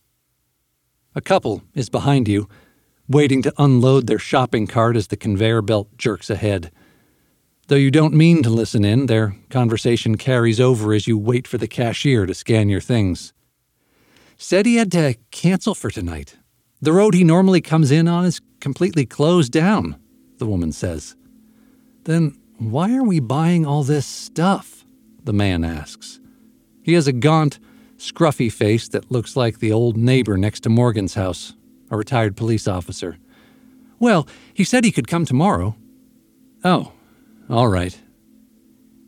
A 1.15 1.21
couple 1.21 1.63
is 1.73 1.89
behind 1.89 2.29
you, 2.29 2.47
waiting 3.09 3.41
to 3.41 3.53
unload 3.57 4.07
their 4.07 4.19
shopping 4.19 4.67
cart 4.67 4.95
as 4.95 5.07
the 5.07 5.17
conveyor 5.17 5.61
belt 5.61 5.89
jerks 5.97 6.29
ahead. 6.29 6.71
Though 7.67 7.75
you 7.75 7.91
don't 7.91 8.13
mean 8.13 8.41
to 8.43 8.49
listen 8.49 8.85
in, 8.85 9.07
their 9.07 9.35
conversation 9.49 10.15
carries 10.15 10.61
over 10.61 10.93
as 10.93 11.07
you 11.07 11.17
wait 11.17 11.45
for 11.45 11.57
the 11.57 11.67
cashier 11.67 12.25
to 12.25 12.33
scan 12.33 12.69
your 12.69 12.79
things. 12.79 13.33
Said 14.37 14.65
he 14.65 14.77
had 14.77 14.93
to 14.93 15.15
cancel 15.31 15.75
for 15.75 15.89
tonight. 15.89 16.37
The 16.81 16.93
road 16.93 17.13
he 17.13 17.23
normally 17.23 17.61
comes 17.61 17.91
in 17.91 18.07
on 18.07 18.25
is 18.25 18.41
completely 18.59 19.05
closed 19.05 19.51
down, 19.51 19.95
the 20.37 20.45
woman 20.45 20.71
says. 20.71 21.15
Then 22.03 22.37
why 22.57 22.95
are 22.95 23.03
we 23.03 23.19
buying 23.19 23.65
all 23.65 23.83
this 23.83 24.05
stuff? 24.05 24.85
the 25.25 25.33
man 25.33 25.63
asks. 25.63 26.19
He 26.83 26.93
has 26.93 27.07
a 27.07 27.11
gaunt, 27.11 27.59
scruffy 27.97 28.51
face 28.51 28.87
that 28.89 29.11
looks 29.11 29.35
like 29.35 29.59
the 29.59 29.71
old 29.71 29.97
neighbor 29.97 30.37
next 30.37 30.61
to 30.61 30.69
Morgan's 30.69 31.15
house, 31.15 31.55
a 31.89 31.97
retired 31.97 32.37
police 32.37 32.67
officer. 32.67 33.17
Well, 33.99 34.27
he 34.53 34.63
said 34.63 34.83
he 34.83 34.91
could 34.91 35.07
come 35.07 35.25
tomorrow. 35.25 35.75
Oh, 36.63 36.93
all 37.49 37.67
right. 37.67 37.99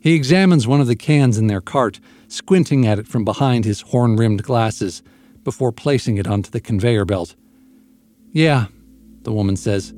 He 0.00 0.14
examines 0.14 0.66
one 0.66 0.80
of 0.80 0.86
the 0.86 0.96
cans 0.96 1.38
in 1.38 1.46
their 1.46 1.60
cart, 1.60 2.00
squinting 2.28 2.86
at 2.86 2.98
it 2.98 3.08
from 3.08 3.24
behind 3.24 3.64
his 3.64 3.82
horn 3.82 4.16
rimmed 4.16 4.42
glasses, 4.42 5.02
before 5.44 5.72
placing 5.72 6.16
it 6.16 6.26
onto 6.26 6.50
the 6.50 6.60
conveyor 6.60 7.04
belt. 7.04 7.34
Yeah, 8.32 8.66
the 9.22 9.32
woman 9.32 9.56
says. 9.56 9.92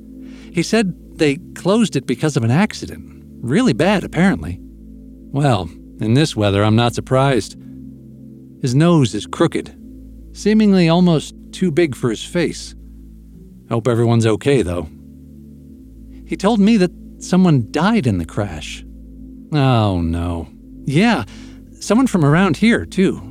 He 0.51 0.63
said 0.63 1.17
they 1.17 1.37
closed 1.55 1.95
it 1.95 2.05
because 2.05 2.35
of 2.37 2.43
an 2.43 2.51
accident. 2.51 3.23
Really 3.41 3.73
bad, 3.73 4.03
apparently. 4.03 4.59
Well, 4.61 5.69
in 5.99 6.13
this 6.13 6.35
weather, 6.35 6.63
I'm 6.63 6.75
not 6.75 6.93
surprised. 6.93 7.55
His 8.61 8.75
nose 8.75 9.15
is 9.15 9.25
crooked, 9.25 9.75
seemingly 10.33 10.89
almost 10.89 11.35
too 11.51 11.71
big 11.71 11.95
for 11.95 12.09
his 12.09 12.23
face. 12.23 12.75
Hope 13.69 13.87
everyone's 13.87 14.25
okay, 14.25 14.61
though. 14.61 14.87
He 16.25 16.35
told 16.37 16.59
me 16.59 16.77
that 16.77 16.91
someone 17.19 17.71
died 17.71 18.07
in 18.07 18.17
the 18.17 18.25
crash. 18.25 18.83
Oh, 19.53 20.01
no. 20.01 20.47
Yeah, 20.85 21.25
someone 21.79 22.07
from 22.07 22.25
around 22.25 22.57
here, 22.57 22.85
too. 22.85 23.21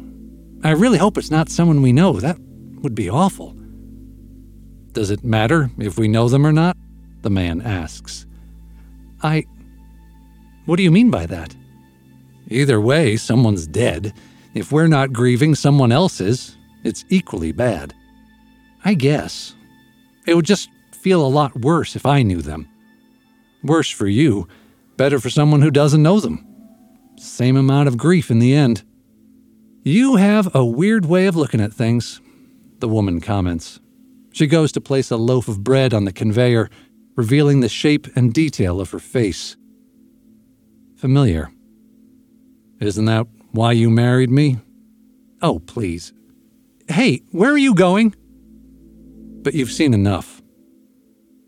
I 0.62 0.70
really 0.72 0.98
hope 0.98 1.16
it's 1.16 1.30
not 1.30 1.48
someone 1.48 1.82
we 1.82 1.92
know. 1.92 2.20
That 2.20 2.38
would 2.82 2.94
be 2.94 3.08
awful. 3.08 3.56
Does 4.92 5.10
it 5.10 5.24
matter 5.24 5.70
if 5.78 5.98
we 5.98 6.08
know 6.08 6.28
them 6.28 6.46
or 6.46 6.52
not? 6.52 6.76
The 7.22 7.30
man 7.30 7.60
asks. 7.60 8.26
I. 9.22 9.44
What 10.66 10.76
do 10.76 10.82
you 10.82 10.90
mean 10.90 11.10
by 11.10 11.26
that? 11.26 11.54
Either 12.48 12.80
way, 12.80 13.16
someone's 13.16 13.66
dead. 13.66 14.12
If 14.54 14.72
we're 14.72 14.88
not 14.88 15.12
grieving, 15.12 15.54
someone 15.54 15.92
else 15.92 16.20
is. 16.20 16.56
It's 16.82 17.04
equally 17.08 17.52
bad. 17.52 17.94
I 18.84 18.94
guess. 18.94 19.54
It 20.26 20.34
would 20.34 20.46
just 20.46 20.70
feel 20.92 21.24
a 21.24 21.28
lot 21.28 21.58
worse 21.60 21.96
if 21.96 22.04
I 22.06 22.22
knew 22.22 22.42
them. 22.42 22.68
Worse 23.62 23.90
for 23.90 24.06
you, 24.06 24.48
better 24.96 25.18
for 25.18 25.30
someone 25.30 25.62
who 25.62 25.70
doesn't 25.70 26.02
know 26.02 26.20
them. 26.20 26.46
Same 27.16 27.56
amount 27.56 27.88
of 27.88 27.98
grief 27.98 28.30
in 28.30 28.38
the 28.38 28.54
end. 28.54 28.82
You 29.82 30.16
have 30.16 30.54
a 30.54 30.64
weird 30.64 31.06
way 31.06 31.26
of 31.26 31.36
looking 31.36 31.60
at 31.60 31.72
things, 31.72 32.20
the 32.80 32.88
woman 32.88 33.20
comments. 33.20 33.79
She 34.32 34.46
goes 34.46 34.72
to 34.72 34.80
place 34.80 35.10
a 35.10 35.16
loaf 35.16 35.48
of 35.48 35.64
bread 35.64 35.92
on 35.92 36.04
the 36.04 36.12
conveyor, 36.12 36.70
revealing 37.16 37.60
the 37.60 37.68
shape 37.68 38.06
and 38.16 38.32
detail 38.32 38.80
of 38.80 38.90
her 38.90 38.98
face. 38.98 39.56
Familiar. 40.96 41.50
Isn't 42.80 43.06
that 43.06 43.26
why 43.52 43.72
you 43.72 43.90
married 43.90 44.30
me? 44.30 44.58
Oh, 45.42 45.58
please. 45.58 46.12
Hey, 46.88 47.22
where 47.30 47.50
are 47.50 47.58
you 47.58 47.74
going? 47.74 48.14
But 49.42 49.54
you've 49.54 49.72
seen 49.72 49.94
enough. 49.94 50.42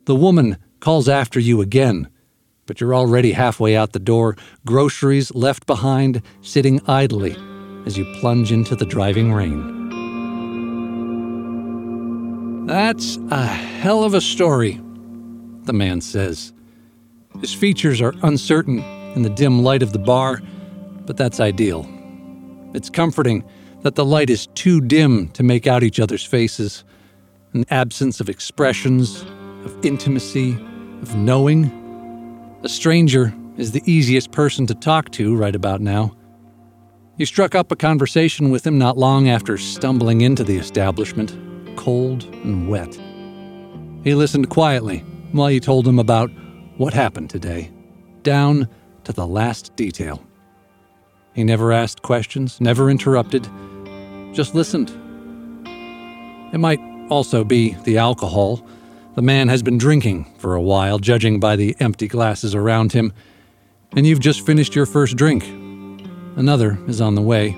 The 0.07 0.15
woman 0.15 0.57
calls 0.81 1.09
after 1.09 1.39
you 1.39 1.61
again, 1.61 2.09
but 2.67 2.81
you're 2.81 2.95
already 2.95 3.33
halfway 3.33 3.77
out 3.77 3.93
the 3.93 3.99
door, 3.99 4.37
groceries 4.67 5.35
left 5.35 5.67
behind, 5.67 6.23
sitting 6.41 6.81
idly 6.89 7.37
as 7.87 7.97
you 7.97 8.05
plunge 8.21 8.51
into 8.53 8.75
the 8.75 8.87
driving 8.87 9.33
rain. 9.33 9.82
That's 12.67 13.19
a 13.31 13.45
hell 13.45 14.05
of 14.05 14.15
a 14.15 14.21
story, 14.21 14.81
the 15.65 15.73
man 15.73 16.01
says. 16.01 16.53
His 17.41 17.53
features 17.53 18.01
are 18.01 18.15
uncertain 18.23 18.79
in 19.17 19.23
the 19.23 19.31
dim 19.31 19.65
light 19.65 19.83
of 19.83 19.93
the 19.93 19.99
bar, 19.99 20.41
but 21.05 21.17
that's 21.17 21.41
ideal. 21.41 21.89
It's 22.73 22.89
comforting 22.89 23.43
that 23.81 23.97
the 23.97 24.05
light 24.05 24.31
is 24.31 24.47
too 24.55 24.81
dim 24.81 25.29
to 25.31 25.43
make 25.43 25.67
out 25.67 25.83
each 25.83 25.99
other's 25.99 26.25
faces, 26.25 26.85
an 27.53 27.65
absence 27.69 28.21
of 28.21 28.29
expressions, 28.29 29.23
of 29.65 29.85
intimacy, 29.85 30.53
of 31.03 31.17
knowing. 31.17 31.65
A 32.63 32.69
stranger 32.69 33.35
is 33.57 33.73
the 33.73 33.83
easiest 33.87 34.31
person 34.31 34.69
to 34.69 34.75
talk 34.77 35.11
to 35.11 35.35
right 35.35 35.57
about 35.57 35.81
now. 35.81 36.17
You 37.17 37.27
struck 37.27 37.57
up 37.57 37.73
a 37.73 37.77
conversation 37.77 38.51
with 38.51 38.65
him 38.65 38.79
not 38.79 38.97
long 38.97 39.29
after 39.29 39.59
stumbling 39.59 40.21
into 40.21 40.45
the 40.45 40.59
establishment 40.59 41.37
cold 41.77 42.25
and 42.45 42.69
wet. 42.69 42.99
He 44.05 44.15
listened 44.15 44.51
quietly 44.51 44.99
while 45.33 45.51
you 45.51 45.61
told 45.61 45.87
him 45.87 45.99
about 45.99 46.31
what 46.77 46.93
happened 46.93 47.31
today, 47.31 47.71
down 48.23 48.69
to 49.05 49.13
the 49.13 49.27
last 49.27 49.75
detail. 49.77 50.23
He 51.35 51.45
never 51.45 51.73
asked 51.73 52.03
questions, 52.03 52.61
never 52.61 52.91
interrupted, 52.91 53.49
just 54.33 54.55
listened. 54.55 54.91
It 56.53 56.59
might 56.59 56.81
also 57.09 57.45
be 57.45 57.75
the 57.85 57.99
alcohol. 57.99 58.67
The 59.15 59.23
man 59.23 59.49
has 59.49 59.63
been 59.63 59.79
drinking 59.79 60.25
for 60.39 60.55
a 60.55 60.63
while, 60.63 60.99
judging 60.99 61.41
by 61.41 61.57
the 61.57 61.77
empty 61.81 62.09
glasses 62.09 62.55
around 62.55 62.93
him, 62.93 63.13
and 63.97 64.07
you've 64.07 64.21
just 64.21 64.45
finished 64.45 64.75
your 64.75 64.87
first 64.87 65.17
drink. 65.17 65.45
Another 66.37 66.79
is 66.89 67.01
on 67.01 67.15
the 67.15 67.23
way. 67.23 67.51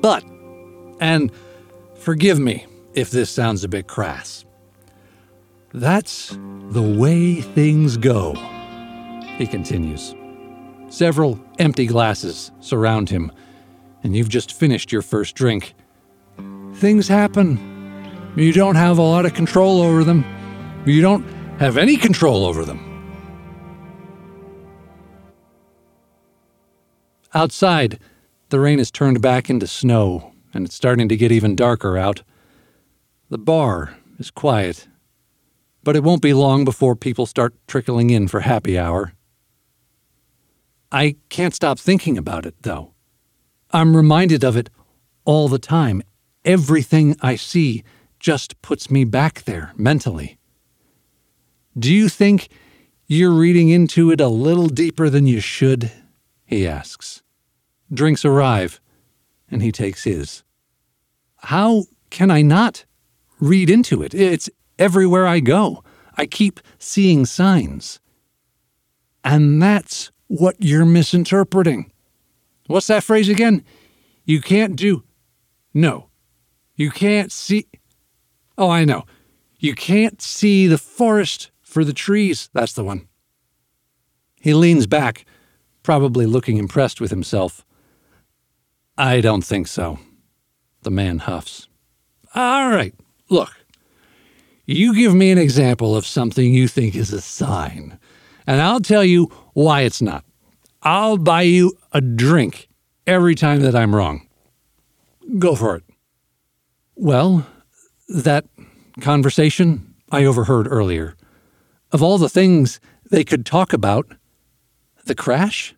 But, 0.00 0.24
and 1.00 1.30
forgive 1.96 2.38
me 2.38 2.66
if 2.94 3.10
this 3.10 3.30
sounds 3.30 3.64
a 3.64 3.68
bit 3.68 3.86
crass. 3.86 4.44
That's 5.72 6.36
the 6.70 6.82
way 6.82 7.40
things 7.40 7.96
go, 7.96 8.34
he 9.36 9.46
continues. 9.46 10.14
Several 10.88 11.40
empty 11.58 11.86
glasses 11.86 12.50
surround 12.60 13.08
him, 13.08 13.30
and 14.02 14.16
you've 14.16 14.28
just 14.28 14.52
finished 14.52 14.90
your 14.90 15.02
first 15.02 15.36
drink. 15.36 15.74
Things 16.74 17.06
happen. 17.06 18.32
You 18.36 18.52
don't 18.52 18.74
have 18.74 18.98
a 18.98 19.02
lot 19.02 19.26
of 19.26 19.34
control 19.34 19.80
over 19.80 20.02
them. 20.02 20.24
You 20.86 21.00
don't 21.00 21.24
have 21.58 21.76
any 21.76 21.96
control 21.96 22.44
over 22.44 22.64
them. 22.64 22.86
Outside, 27.32 28.00
the 28.48 28.58
rain 28.58 28.78
has 28.78 28.90
turned 28.90 29.22
back 29.22 29.48
into 29.48 29.68
snow, 29.68 30.32
and 30.52 30.66
it's 30.66 30.74
starting 30.74 31.08
to 31.08 31.16
get 31.16 31.30
even 31.30 31.54
darker 31.54 31.96
out. 31.96 32.22
The 33.30 33.38
bar 33.38 33.96
is 34.18 34.32
quiet, 34.32 34.88
but 35.84 35.94
it 35.94 36.02
won't 36.02 36.20
be 36.20 36.34
long 36.34 36.64
before 36.64 36.96
people 36.96 37.26
start 37.26 37.54
trickling 37.68 38.10
in 38.10 38.26
for 38.26 38.40
happy 38.40 38.76
hour. 38.76 39.12
I 40.90 41.14
can't 41.28 41.54
stop 41.54 41.78
thinking 41.78 42.18
about 42.18 42.44
it, 42.44 42.56
though. 42.62 42.92
I'm 43.70 43.96
reminded 43.96 44.42
of 44.42 44.56
it 44.56 44.68
all 45.24 45.46
the 45.46 45.60
time. 45.60 46.02
Everything 46.44 47.14
I 47.20 47.36
see 47.36 47.84
just 48.18 48.60
puts 48.62 48.90
me 48.90 49.04
back 49.04 49.44
there 49.44 49.74
mentally. 49.76 50.36
Do 51.78 51.94
you 51.94 52.08
think 52.08 52.48
you're 53.06 53.30
reading 53.30 53.68
into 53.68 54.10
it 54.10 54.20
a 54.20 54.26
little 54.26 54.68
deeper 54.68 55.08
than 55.08 55.28
you 55.28 55.38
should? 55.38 55.92
He 56.44 56.66
asks. 56.66 57.22
Drinks 57.94 58.24
arrive, 58.24 58.80
and 59.48 59.62
he 59.62 59.70
takes 59.70 60.02
his. 60.02 60.42
How 61.36 61.84
can 62.10 62.32
I 62.32 62.42
not? 62.42 62.86
Read 63.40 63.70
into 63.70 64.02
it. 64.02 64.14
It's 64.14 64.50
everywhere 64.78 65.26
I 65.26 65.40
go. 65.40 65.82
I 66.16 66.26
keep 66.26 66.60
seeing 66.78 67.26
signs. 67.26 68.00
And 69.24 69.62
that's 69.62 70.10
what 70.28 70.56
you're 70.58 70.86
misinterpreting. 70.86 71.90
What's 72.66 72.86
that 72.86 73.04
phrase 73.04 73.28
again? 73.28 73.64
You 74.24 74.40
can't 74.40 74.76
do. 74.76 75.02
No. 75.74 76.08
You 76.76 76.90
can't 76.90 77.32
see. 77.32 77.66
Oh, 78.56 78.70
I 78.70 78.84
know. 78.84 79.04
You 79.58 79.74
can't 79.74 80.22
see 80.22 80.66
the 80.66 80.78
forest 80.78 81.50
for 81.62 81.84
the 81.84 81.92
trees. 81.92 82.48
That's 82.52 82.72
the 82.72 82.84
one. 82.84 83.08
He 84.40 84.54
leans 84.54 84.86
back, 84.86 85.26
probably 85.82 86.26
looking 86.26 86.56
impressed 86.56 87.00
with 87.00 87.10
himself. 87.10 87.64
I 88.96 89.20
don't 89.20 89.44
think 89.44 89.66
so. 89.66 89.98
The 90.82 90.90
man 90.90 91.18
huffs. 91.18 91.68
All 92.34 92.70
right, 92.70 92.94
Look, 93.30 93.54
You 94.66 94.94
give 94.94 95.14
me 95.14 95.32
an 95.32 95.38
example 95.38 95.96
of 95.96 96.06
something 96.06 96.54
you 96.54 96.68
think 96.68 96.94
is 96.94 97.12
a 97.12 97.20
sign, 97.20 97.98
and 98.46 98.60
I'll 98.60 98.80
tell 98.80 99.04
you 99.04 99.24
why 99.52 99.80
it's 99.80 100.00
not. 100.00 100.24
I'll 100.82 101.16
buy 101.16 101.42
you 101.42 101.76
a 101.92 102.00
drink 102.00 102.68
every 103.04 103.34
time 103.34 103.62
that 103.62 103.74
I'm 103.74 103.94
wrong. 103.96 104.28
Go 105.40 105.56
for 105.56 105.74
it. 105.74 105.82
Well, 106.94 107.46
that 108.08 108.44
conversation 109.00 109.94
I 110.12 110.24
overheard 110.24 110.68
earlier. 110.70 111.16
Of 111.90 112.02
all 112.02 112.18
the 112.18 112.28
things 112.28 112.78
they 113.10 113.24
could 113.24 113.44
talk 113.44 113.72
about, 113.72 114.06
the 115.04 115.16
crash? 115.16 115.74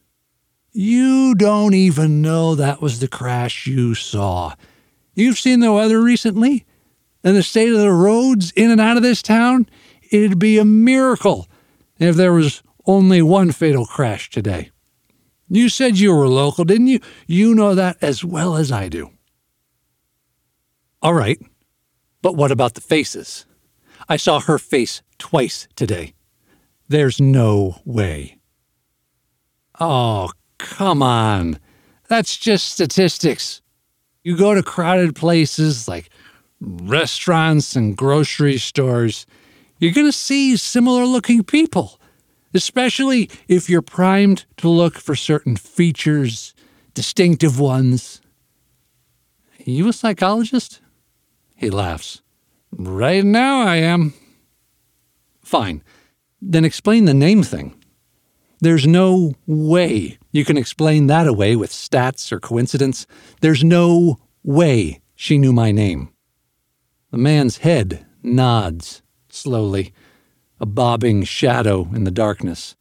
You 0.72 1.34
don't 1.34 1.72
even 1.72 2.20
know 2.20 2.54
that 2.54 2.82
was 2.82 3.00
the 3.00 3.08
crash 3.08 3.66
you 3.66 3.94
saw. 3.94 4.54
You've 5.14 5.38
seen 5.38 5.60
the 5.60 5.72
weather 5.72 6.02
recently? 6.02 6.66
And 7.24 7.36
the 7.36 7.42
state 7.42 7.72
of 7.72 7.78
the 7.78 7.92
roads 7.92 8.52
in 8.52 8.70
and 8.70 8.80
out 8.80 8.96
of 8.96 9.02
this 9.02 9.22
town? 9.22 9.68
It'd 10.10 10.38
be 10.38 10.58
a 10.58 10.64
miracle 10.64 11.48
if 11.98 12.16
there 12.16 12.32
was 12.32 12.62
only 12.86 13.22
one 13.22 13.52
fatal 13.52 13.86
crash 13.86 14.28
today. 14.30 14.70
You 15.48 15.68
said 15.68 15.98
you 15.98 16.14
were 16.14 16.28
local, 16.28 16.64
didn't 16.64 16.88
you? 16.88 17.00
You 17.26 17.54
know 17.54 17.74
that 17.74 17.96
as 18.00 18.24
well 18.24 18.56
as 18.56 18.72
I 18.72 18.88
do. 18.88 19.10
All 21.00 21.14
right, 21.14 21.38
but 22.22 22.36
what 22.36 22.50
about 22.50 22.74
the 22.74 22.80
faces? 22.80 23.44
I 24.08 24.16
saw 24.16 24.40
her 24.40 24.58
face 24.58 25.02
twice 25.18 25.68
today. 25.76 26.14
There's 26.88 27.20
no 27.20 27.76
way. 27.84 28.38
Oh, 29.80 30.30
come 30.58 31.02
on. 31.02 31.58
That's 32.08 32.36
just 32.36 32.70
statistics. 32.70 33.62
You 34.22 34.36
go 34.36 34.54
to 34.54 34.62
crowded 34.62 35.16
places 35.16 35.88
like 35.88 36.10
restaurants 36.62 37.74
and 37.74 37.96
grocery 37.96 38.56
stores, 38.58 39.26
you're 39.78 39.92
going 39.92 40.06
to 40.06 40.12
see 40.12 40.56
similar 40.56 41.04
looking 41.04 41.42
people, 41.42 42.00
especially 42.54 43.28
if 43.48 43.68
you're 43.68 43.82
primed 43.82 44.44
to 44.58 44.68
look 44.68 44.98
for 44.98 45.16
certain 45.16 45.56
features, 45.56 46.54
distinctive 46.94 47.58
ones. 47.58 48.20
You 49.64 49.88
a 49.88 49.92
psychologist? 49.92 50.80
He 51.56 51.68
laughs. 51.68 52.22
Right 52.70 53.24
now 53.24 53.62
I 53.62 53.76
am. 53.76 54.14
Fine. 55.42 55.82
Then 56.40 56.64
explain 56.64 57.04
the 57.04 57.14
name 57.14 57.42
thing. 57.42 57.74
There's 58.60 58.86
no 58.86 59.34
way 59.46 60.18
you 60.30 60.44
can 60.44 60.56
explain 60.56 61.08
that 61.08 61.26
away 61.26 61.56
with 61.56 61.70
stats 61.70 62.30
or 62.30 62.38
coincidence. 62.38 63.06
There's 63.40 63.64
no 63.64 64.18
way 64.44 65.00
she 65.16 65.38
knew 65.38 65.52
my 65.52 65.72
name. 65.72 66.11
The 67.12 67.18
man's 67.18 67.58
head 67.58 68.06
nods 68.22 69.02
slowly, 69.28 69.92
a 70.58 70.64
bobbing 70.64 71.24
shadow 71.24 71.90
in 71.94 72.04
the 72.04 72.10
darkness. 72.10 72.74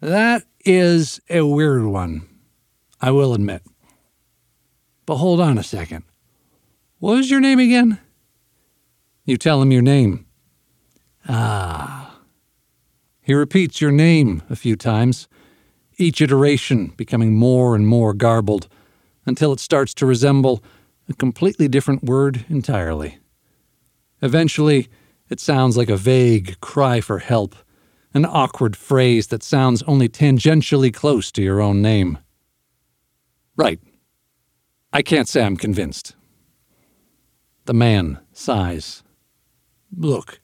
That 0.00 0.44
is 0.64 1.20
a 1.28 1.42
weird 1.42 1.84
one, 1.84 2.26
I 3.02 3.10
will 3.10 3.34
admit. 3.34 3.64
But 5.04 5.16
hold 5.16 5.42
on 5.42 5.58
a 5.58 5.62
second. 5.62 6.04
What 7.00 7.16
was 7.16 7.30
your 7.30 7.40
name 7.40 7.58
again? 7.58 7.98
You 9.26 9.36
tell 9.36 9.60
him 9.60 9.72
your 9.72 9.82
name. 9.82 10.24
Ah. 11.28 12.18
He 13.20 13.34
repeats 13.34 13.82
your 13.82 13.92
name 13.92 14.42
a 14.48 14.56
few 14.56 14.74
times, 14.74 15.28
each 15.98 16.22
iteration 16.22 16.94
becoming 16.96 17.34
more 17.34 17.76
and 17.76 17.86
more 17.86 18.14
garbled, 18.14 18.68
until 19.26 19.52
it 19.52 19.60
starts 19.60 19.92
to 19.94 20.06
resemble 20.06 20.64
a 21.12 21.16
completely 21.16 21.68
different 21.68 22.02
word 22.02 22.44
entirely. 22.48 23.18
Eventually, 24.22 24.88
it 25.28 25.40
sounds 25.40 25.76
like 25.76 25.90
a 25.90 25.96
vague 25.96 26.58
cry 26.60 27.00
for 27.00 27.18
help, 27.18 27.54
an 28.14 28.24
awkward 28.24 28.76
phrase 28.76 29.28
that 29.28 29.42
sounds 29.42 29.82
only 29.84 30.08
tangentially 30.08 30.92
close 30.92 31.30
to 31.32 31.42
your 31.42 31.60
own 31.60 31.82
name. 31.82 32.18
Right. 33.56 33.80
I 34.92 35.02
can't 35.02 35.28
say 35.28 35.42
I'm 35.42 35.56
convinced. 35.56 36.14
The 37.66 37.74
man 37.74 38.18
sighs. 38.32 39.02
Look, 39.94 40.40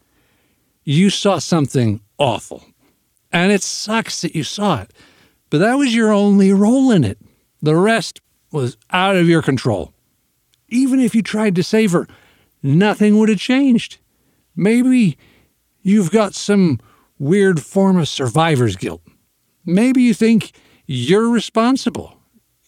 you 0.84 1.10
saw 1.10 1.38
something 1.38 2.00
awful, 2.18 2.64
and 3.32 3.52
it 3.52 3.62
sucks 3.62 4.20
that 4.20 4.34
you 4.34 4.44
saw 4.44 4.82
it, 4.82 4.92
but 5.50 5.58
that 5.58 5.74
was 5.74 5.94
your 5.94 6.12
only 6.12 6.52
role 6.52 6.90
in 6.90 7.04
it. 7.04 7.18
The 7.62 7.76
rest 7.76 8.20
was 8.52 8.76
out 8.90 9.16
of 9.16 9.28
your 9.28 9.42
control. 9.42 9.92
Even 10.68 11.00
if 11.00 11.14
you 11.14 11.22
tried 11.22 11.54
to 11.56 11.62
save 11.62 11.92
her, 11.92 12.06
nothing 12.62 13.18
would 13.18 13.28
have 13.28 13.38
changed. 13.38 13.98
Maybe 14.54 15.16
you've 15.82 16.10
got 16.10 16.34
some 16.34 16.80
weird 17.18 17.62
form 17.62 17.96
of 17.96 18.08
survivor's 18.08 18.76
guilt. 18.76 19.02
Maybe 19.64 20.02
you 20.02 20.14
think 20.14 20.52
you're 20.86 21.30
responsible. 21.30 22.18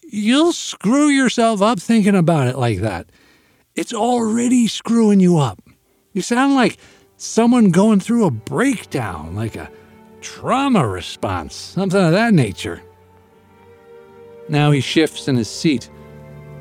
You'll 0.02 0.52
screw 0.52 1.08
yourself 1.08 1.62
up 1.62 1.78
thinking 1.78 2.16
about 2.16 2.48
it 2.48 2.56
like 2.56 2.80
that. 2.80 3.10
It's 3.74 3.94
already 3.94 4.66
screwing 4.66 5.20
you 5.20 5.38
up. 5.38 5.60
You 6.12 6.22
sound 6.22 6.54
like 6.54 6.78
someone 7.16 7.70
going 7.70 8.00
through 8.00 8.26
a 8.26 8.30
breakdown, 8.30 9.36
like 9.36 9.56
a 9.56 9.70
trauma 10.20 10.86
response, 10.86 11.54
something 11.54 12.00
of 12.00 12.12
that 12.12 12.34
nature. 12.34 12.82
Now 14.48 14.72
he 14.72 14.80
shifts 14.80 15.28
in 15.28 15.36
his 15.36 15.48
seat 15.48 15.88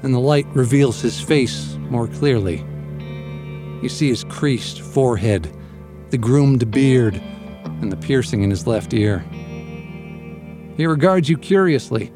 and 0.03 0.13
the 0.13 0.19
light 0.19 0.47
reveals 0.53 1.01
his 1.01 1.19
face 1.19 1.77
more 1.89 2.07
clearly. 2.07 2.63
You 3.81 3.89
see 3.89 4.09
his 4.09 4.23
creased 4.25 4.81
forehead, 4.81 5.55
the 6.09 6.17
groomed 6.17 6.69
beard, 6.71 7.21
and 7.81 7.91
the 7.91 7.97
piercing 7.97 8.43
in 8.43 8.49
his 8.49 8.67
left 8.67 8.93
ear. 8.93 9.19
He 10.75 10.85
regards 10.85 11.29
you 11.29 11.38
curiously, 11.38 12.12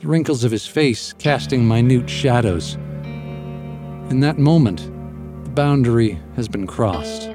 the 0.00 0.08
wrinkles 0.08 0.44
of 0.44 0.50
his 0.50 0.66
face 0.66 1.12
casting 1.14 1.66
minute 1.66 2.08
shadows. 2.08 2.74
In 4.10 4.20
that 4.20 4.38
moment, 4.38 4.90
the 5.44 5.50
boundary 5.50 6.18
has 6.34 6.48
been 6.48 6.66
crossed. 6.66 7.30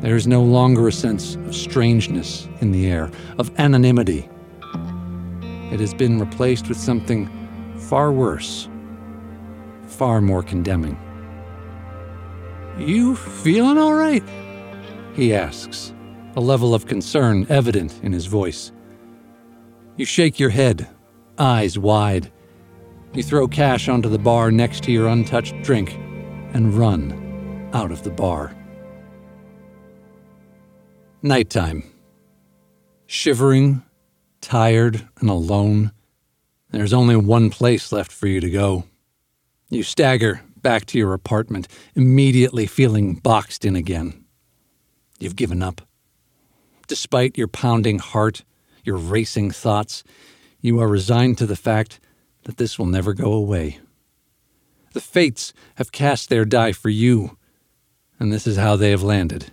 There 0.00 0.16
is 0.16 0.26
no 0.26 0.42
longer 0.42 0.88
a 0.88 0.92
sense 0.92 1.36
of 1.36 1.54
strangeness 1.54 2.48
in 2.60 2.72
the 2.72 2.86
air, 2.86 3.10
of 3.38 3.50
anonymity. 3.58 4.28
It 5.72 5.80
has 5.80 5.94
been 5.94 6.18
replaced 6.18 6.68
with 6.68 6.78
something 6.78 7.28
far 7.76 8.12
worse 8.12 8.68
far 9.96 10.20
more 10.20 10.42
condemning. 10.42 10.98
You 12.78 13.16
feeling 13.16 13.78
all 13.78 13.94
right? 13.94 14.22
He 15.14 15.34
asks, 15.34 15.94
a 16.36 16.40
level 16.40 16.74
of 16.74 16.86
concern 16.86 17.46
evident 17.48 17.98
in 18.02 18.12
his 18.12 18.26
voice. 18.26 18.72
You 19.96 20.04
shake 20.04 20.38
your 20.38 20.50
head, 20.50 20.86
eyes 21.38 21.78
wide. 21.78 22.30
You 23.14 23.22
throw 23.22 23.48
cash 23.48 23.88
onto 23.88 24.10
the 24.10 24.18
bar 24.18 24.50
next 24.50 24.84
to 24.84 24.92
your 24.92 25.08
untouched 25.08 25.54
drink 25.62 25.94
and 26.52 26.74
run 26.74 27.70
out 27.72 27.90
of 27.90 28.02
the 28.02 28.10
bar. 28.10 28.54
Nighttime. 31.22 31.82
Shivering, 33.06 33.82
tired, 34.42 35.08
and 35.20 35.30
alone. 35.30 35.92
There's 36.70 36.92
only 36.92 37.16
one 37.16 37.48
place 37.48 37.90
left 37.90 38.12
for 38.12 38.26
you 38.26 38.40
to 38.40 38.50
go. 38.50 38.84
You 39.68 39.82
stagger 39.82 40.42
back 40.62 40.86
to 40.86 40.98
your 40.98 41.12
apartment, 41.12 41.66
immediately 41.94 42.66
feeling 42.66 43.14
boxed 43.14 43.64
in 43.64 43.74
again. 43.74 44.24
You've 45.18 45.36
given 45.36 45.62
up. 45.62 45.80
Despite 46.86 47.36
your 47.36 47.48
pounding 47.48 47.98
heart, 47.98 48.44
your 48.84 48.96
racing 48.96 49.50
thoughts, 49.50 50.04
you 50.60 50.80
are 50.80 50.88
resigned 50.88 51.38
to 51.38 51.46
the 51.46 51.56
fact 51.56 51.98
that 52.44 52.58
this 52.58 52.78
will 52.78 52.86
never 52.86 53.12
go 53.12 53.32
away. 53.32 53.80
The 54.92 55.00
fates 55.00 55.52
have 55.76 55.90
cast 55.90 56.28
their 56.28 56.44
die 56.44 56.72
for 56.72 56.88
you, 56.88 57.36
and 58.20 58.32
this 58.32 58.46
is 58.46 58.56
how 58.56 58.76
they 58.76 58.90
have 58.90 59.02
landed. 59.02 59.52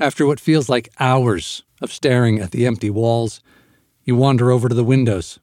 After 0.00 0.26
what 0.26 0.40
feels 0.40 0.68
like 0.68 0.92
hours 0.98 1.62
of 1.80 1.92
staring 1.92 2.40
at 2.40 2.50
the 2.50 2.66
empty 2.66 2.90
walls, 2.90 3.40
you 4.02 4.16
wander 4.16 4.50
over 4.50 4.68
to 4.68 4.74
the 4.74 4.82
windows 4.82 5.38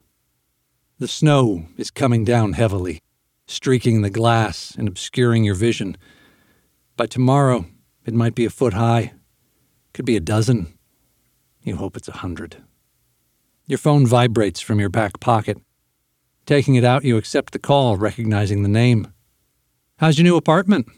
the 0.98 1.08
snow 1.08 1.64
is 1.76 1.90
coming 1.92 2.24
down 2.24 2.54
heavily, 2.54 3.00
streaking 3.46 4.02
the 4.02 4.10
glass 4.10 4.74
and 4.76 4.88
obscuring 4.88 5.44
your 5.44 5.54
vision. 5.54 5.96
By 6.96 7.06
tomorrow, 7.06 7.66
it 8.04 8.14
might 8.14 8.34
be 8.34 8.44
a 8.44 8.50
foot 8.50 8.74
high. 8.74 9.12
Could 9.94 10.04
be 10.04 10.16
a 10.16 10.20
dozen. 10.20 10.74
You 11.62 11.76
hope 11.76 11.96
it's 11.96 12.08
a 12.08 12.18
hundred. 12.18 12.56
Your 13.66 13.78
phone 13.78 14.06
vibrates 14.06 14.60
from 14.60 14.80
your 14.80 14.88
back 14.88 15.20
pocket. 15.20 15.58
Taking 16.46 16.74
it 16.74 16.84
out, 16.84 17.04
you 17.04 17.16
accept 17.16 17.52
the 17.52 17.58
call, 17.58 17.96
recognizing 17.96 18.62
the 18.62 18.68
name. 18.68 19.12
How's 19.98 20.18
your 20.18 20.24
new 20.24 20.36
apartment? 20.36 20.88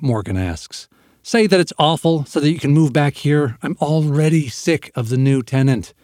Morgan 0.00 0.36
asks. 0.36 0.88
Say 1.22 1.48
that 1.48 1.58
it's 1.58 1.72
awful 1.78 2.24
so 2.26 2.38
that 2.38 2.50
you 2.50 2.60
can 2.60 2.72
move 2.72 2.92
back 2.92 3.14
here. 3.14 3.58
I'm 3.62 3.76
already 3.80 4.48
sick 4.48 4.92
of 4.94 5.08
the 5.08 5.16
new 5.16 5.42
tenant. 5.42 5.94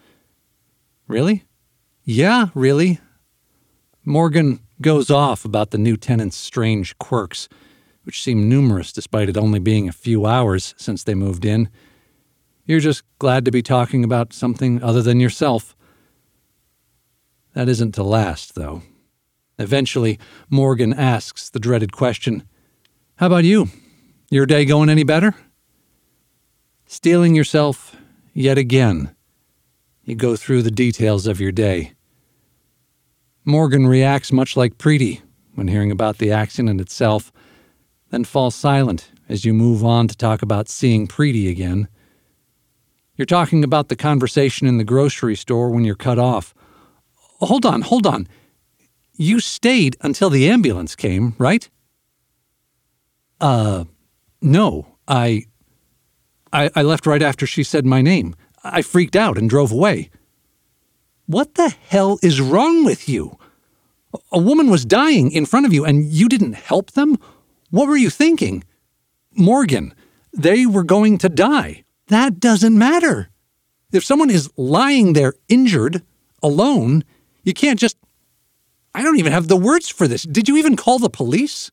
Really? 1.07 1.45
Yeah, 2.05 2.47
really. 2.55 2.99
Morgan 4.05 4.61
goes 4.81 5.11
off 5.11 5.45
about 5.45 5.71
the 5.71 5.79
new 5.79 5.97
tenant's 5.97 6.37
strange 6.37 6.99
quirks, 6.99 7.49
which 8.03 8.23
seem 8.23 8.49
numerous 8.49 8.93
despite 8.93 9.29
it 9.29 9.37
only 9.37 9.61
being 9.61 9.89
a 9.89 9.93
few 9.93 10.27
hours 10.27 10.75
since 10.77 11.05
they 11.05 11.15
moved 11.15 11.45
in. 11.45 11.69
You're 12.65 12.81
just 12.81 13.05
glad 13.21 13.45
to 13.45 13.53
be 13.53 13.63
talking 13.63 14.03
about 14.03 14.33
something 14.33 14.83
other 14.83 15.03
than 15.03 15.21
yourself. 15.21 15.77
That 17.55 17.69
isn't 17.69 17.93
to 17.93 18.03
last, 18.03 18.57
though. 18.57 18.83
Eventually, 19.59 20.19
Morgan 20.51 20.93
asks 20.93 21.49
the 21.49 21.61
dreaded 21.61 21.93
question 21.93 22.43
How 23.17 23.27
about 23.27 23.45
you? 23.45 23.69
Your 24.31 24.47
day 24.47 24.65
going 24.65 24.89
any 24.89 25.05
better? 25.05 25.35
Steeling 26.87 27.35
yourself 27.37 27.95
yet 28.33 28.59
again. 28.59 29.15
You 30.05 30.17
go 30.17 30.35
through 30.35 30.63
the 30.63 30.71
details 30.71 31.27
of 31.29 31.41
your 31.41 31.53
day. 31.53 31.93
Morgan 33.45 33.87
reacts 33.87 34.33
much 34.33 34.57
like 34.57 34.79
Preeti 34.79 35.21
when 35.55 35.69
hearing 35.69 35.91
about 35.91 36.19
the 36.19 36.33
accident 36.33 36.81
itself, 36.81 37.33
then 38.11 38.25
falls 38.25 38.55
silent 38.55 39.11
as 39.29 39.45
you 39.45 39.53
move 39.53 39.85
on 39.85 40.09
to 40.09 40.17
talk 40.17 40.43
about 40.43 40.69
seeing 40.69 41.09
Preeti 41.09 41.51
again. 41.51 41.89
You're 43.17 43.27
talking 43.27 43.65
about 43.65 43.89
the 43.89 43.97
conversation 43.97 44.67
in 44.67 44.79
the 44.79 44.85
grocery 44.85 45.37
store 45.37 45.71
when 45.71 45.85
you're 45.85 45.95
cut 45.95 46.19
off. 46.19 46.55
Hold 47.41 47.67
on, 47.67 47.83
hold 47.83 48.07
on. 48.07 48.29
You 49.15 49.41
stayed 49.41 49.97
until 50.01 50.31
the 50.31 50.49
ambulance 50.49 50.97
came, 50.97 51.35
right? 51.39 51.69
Uh, 53.41 53.85
no. 54.41 54.87
I, 55.09 55.45
I, 56.53 56.71
I 56.75 56.83
left 56.83 57.07
right 57.07 57.23
after 57.23 57.47
she 57.47 57.65
said 57.65 57.85
my 57.85 58.01
name. 58.01 58.35
I 58.65 58.83
freaked 58.83 59.17
out 59.17 59.37
and 59.37 59.51
drove 59.51 59.73
away. 59.73 60.11
What 61.33 61.55
the 61.55 61.71
hell 61.89 62.19
is 62.23 62.43
wrong 62.43 62.85
with 62.85 63.09
you? 63.09 63.39
A 64.31 64.39
woman 64.39 64.69
was 64.69 64.85
dying 64.85 65.33
in 65.33 65.47
front 65.47 65.65
of 65.65 65.73
you 65.73 65.83
and 65.83 66.05
you 66.05 66.29
didn't 66.29 66.53
help 66.53 66.91
them? 66.91 67.17
What 67.71 67.89
were 67.89 67.97
you 67.97 68.11
thinking? 68.11 68.65
Morgan, 69.35 69.95
they 70.35 70.67
were 70.67 70.85
going 70.85 71.17
to 71.17 71.31
die. 71.31 71.85
That 72.09 72.39
doesn't 72.39 72.77
matter. 72.77 73.31
If 73.93 74.05
someone 74.05 74.29
is 74.29 74.51
lying 74.59 75.15
there 75.15 75.33
injured, 75.49 76.03
alone, 76.43 77.03
you 77.45 77.55
can't 77.55 77.81
just. 77.81 77.97
I 78.95 79.03
don't 79.03 79.19
even 79.19 79.33
have 79.33 79.49
the 79.49 79.57
words 79.57 79.89
for 79.89 80.07
this. 80.07 80.25
Did 80.25 80.51
you 80.51 80.59
even 80.59 80.77
call 80.77 80.99
the 80.99 81.09
police? 81.09 81.71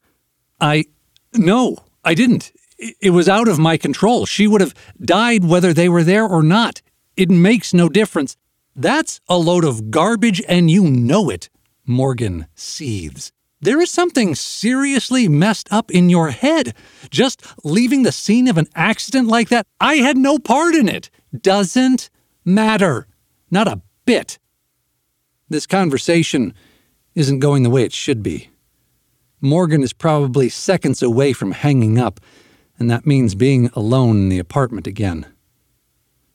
I. 0.62 0.86
No, 1.34 1.80
I 2.06 2.14
didn't. 2.14 2.54
It 3.02 3.10
was 3.10 3.28
out 3.28 3.50
of 3.50 3.60
my 3.60 3.76
control. 3.76 4.26
She 4.26 4.48
would 4.48 4.62
have 4.62 4.74
died 5.02 5.44
whether 5.44 5.74
they 5.74 5.90
were 5.90 6.04
there 6.04 6.26
or 6.26 6.44
not. 6.44 6.82
It 7.18 7.30
makes 7.30 7.74
no 7.74 7.90
difference. 7.90 8.38
That's 8.76 9.20
a 9.28 9.38
load 9.38 9.66
of 9.66 9.92
garbage 9.92 10.42
and 10.48 10.70
you 10.70 10.84
know 10.84 11.30
it. 11.30 11.50
Morgan 11.86 12.48
seethes. 12.56 13.32
There 13.62 13.82
is 13.82 13.92
something 13.92 14.36
seriously 14.36 15.28
messed 15.28 15.68
up 15.72 15.92
in 15.92 16.10
your 16.10 16.30
head. 16.30 16.74
Just 17.10 17.46
leaving 17.66 18.04
the 18.04 18.12
scene 18.12 18.48
of 18.48 18.58
an 18.58 18.68
accident 18.74 19.28
like 19.28 19.50
that, 19.50 19.66
I 19.82 19.96
had 19.96 20.16
no 20.16 20.40
part 20.40 20.76
in 20.76 20.88
it. 20.88 21.10
Doesn't 21.38 22.10
matter. 22.46 23.08
Not 23.52 23.68
a 23.68 23.82
bit. 24.06 24.40
This 25.50 25.66
conversation 25.66 26.54
isn't 27.16 27.40
going 27.40 27.64
the 27.64 27.70
way 27.70 27.84
it 27.84 27.92
should 27.92 28.24
be. 28.24 28.50
Morgan 29.42 29.84
is 29.84 29.94
probably 29.94 30.48
seconds 30.48 31.02
away 31.02 31.34
from 31.34 31.52
hanging 31.52 31.98
up, 31.98 32.20
and 32.78 32.90
that 32.90 33.06
means 33.06 33.36
being 33.36 33.70
alone 33.74 34.18
in 34.18 34.30
the 34.30 34.40
apartment 34.40 34.88
again. 34.88 35.26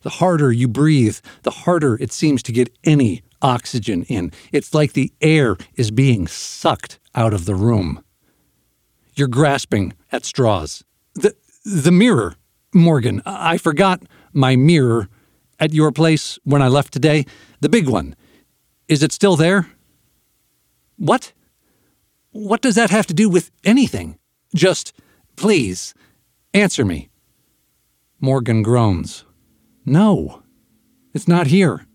The 0.04 0.10
harder 0.10 0.52
you 0.52 0.68
breathe, 0.68 1.18
the 1.42 1.50
harder 1.50 1.96
it 2.00 2.12
seems 2.12 2.42
to 2.44 2.52
get 2.52 2.70
any 2.84 3.22
oxygen 3.40 4.04
in. 4.04 4.32
It's 4.52 4.74
like 4.74 4.92
the 4.92 5.10
air 5.22 5.56
is 5.76 5.90
being 5.90 6.26
sucked 6.26 6.98
out 7.14 7.32
of 7.32 7.46
the 7.46 7.54
room. 7.54 8.04
You're 9.14 9.28
grasping 9.28 9.94
at 10.12 10.26
straws. 10.26 10.84
The, 11.14 11.34
the 11.64 11.90
mirror, 11.90 12.36
Morgan, 12.74 13.22
I 13.24 13.56
forgot 13.56 14.02
my 14.34 14.56
mirror 14.56 15.08
at 15.58 15.72
your 15.72 15.90
place 15.90 16.38
when 16.44 16.60
I 16.60 16.68
left 16.68 16.92
today. 16.92 17.24
The 17.60 17.70
big 17.70 17.88
one. 17.88 18.14
Is 18.88 19.02
it 19.02 19.10
still 19.10 19.36
there? 19.36 19.70
What? 20.96 21.32
What 22.32 22.60
does 22.60 22.74
that 22.74 22.90
have 22.90 23.06
to 23.06 23.14
do 23.14 23.30
with 23.30 23.50
anything? 23.64 24.18
Just, 24.54 24.92
please, 25.36 25.94
answer 26.52 26.84
me. 26.84 27.08
Morgan 28.20 28.62
groans. 28.62 29.24
No, 29.84 30.42
it's 31.12 31.28
not 31.28 31.48
here. 31.48 31.86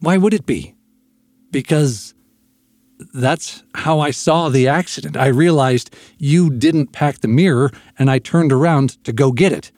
Why 0.00 0.16
would 0.16 0.34
it 0.34 0.46
be? 0.46 0.74
Because 1.50 2.14
that's 3.14 3.62
how 3.74 4.00
I 4.00 4.10
saw 4.10 4.48
the 4.48 4.68
accident. 4.68 5.16
I 5.16 5.28
realized 5.28 5.94
you 6.18 6.50
didn't 6.50 6.92
pack 6.92 7.20
the 7.20 7.28
mirror, 7.28 7.70
and 7.98 8.10
I 8.10 8.18
turned 8.18 8.52
around 8.52 9.02
to 9.04 9.12
go 9.12 9.32
get 9.32 9.52
it. 9.52 9.72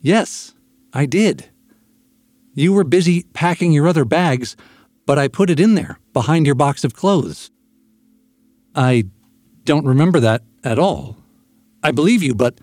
Yes, 0.00 0.54
I 0.92 1.06
did. 1.06 1.50
You 2.54 2.72
were 2.72 2.84
busy 2.84 3.24
packing 3.32 3.72
your 3.72 3.86
other 3.86 4.04
bags, 4.04 4.56
but 5.04 5.18
I 5.18 5.28
put 5.28 5.50
it 5.50 5.60
in 5.60 5.74
there, 5.74 5.98
behind 6.12 6.46
your 6.46 6.54
box 6.54 6.84
of 6.84 6.94
clothes. 6.94 7.50
I 8.74 9.04
don't 9.64 9.86
remember 9.86 10.20
that 10.20 10.42
at 10.64 10.78
all. 10.78 11.16
I 11.82 11.90
believe 11.90 12.22
you, 12.22 12.34
but 12.34 12.58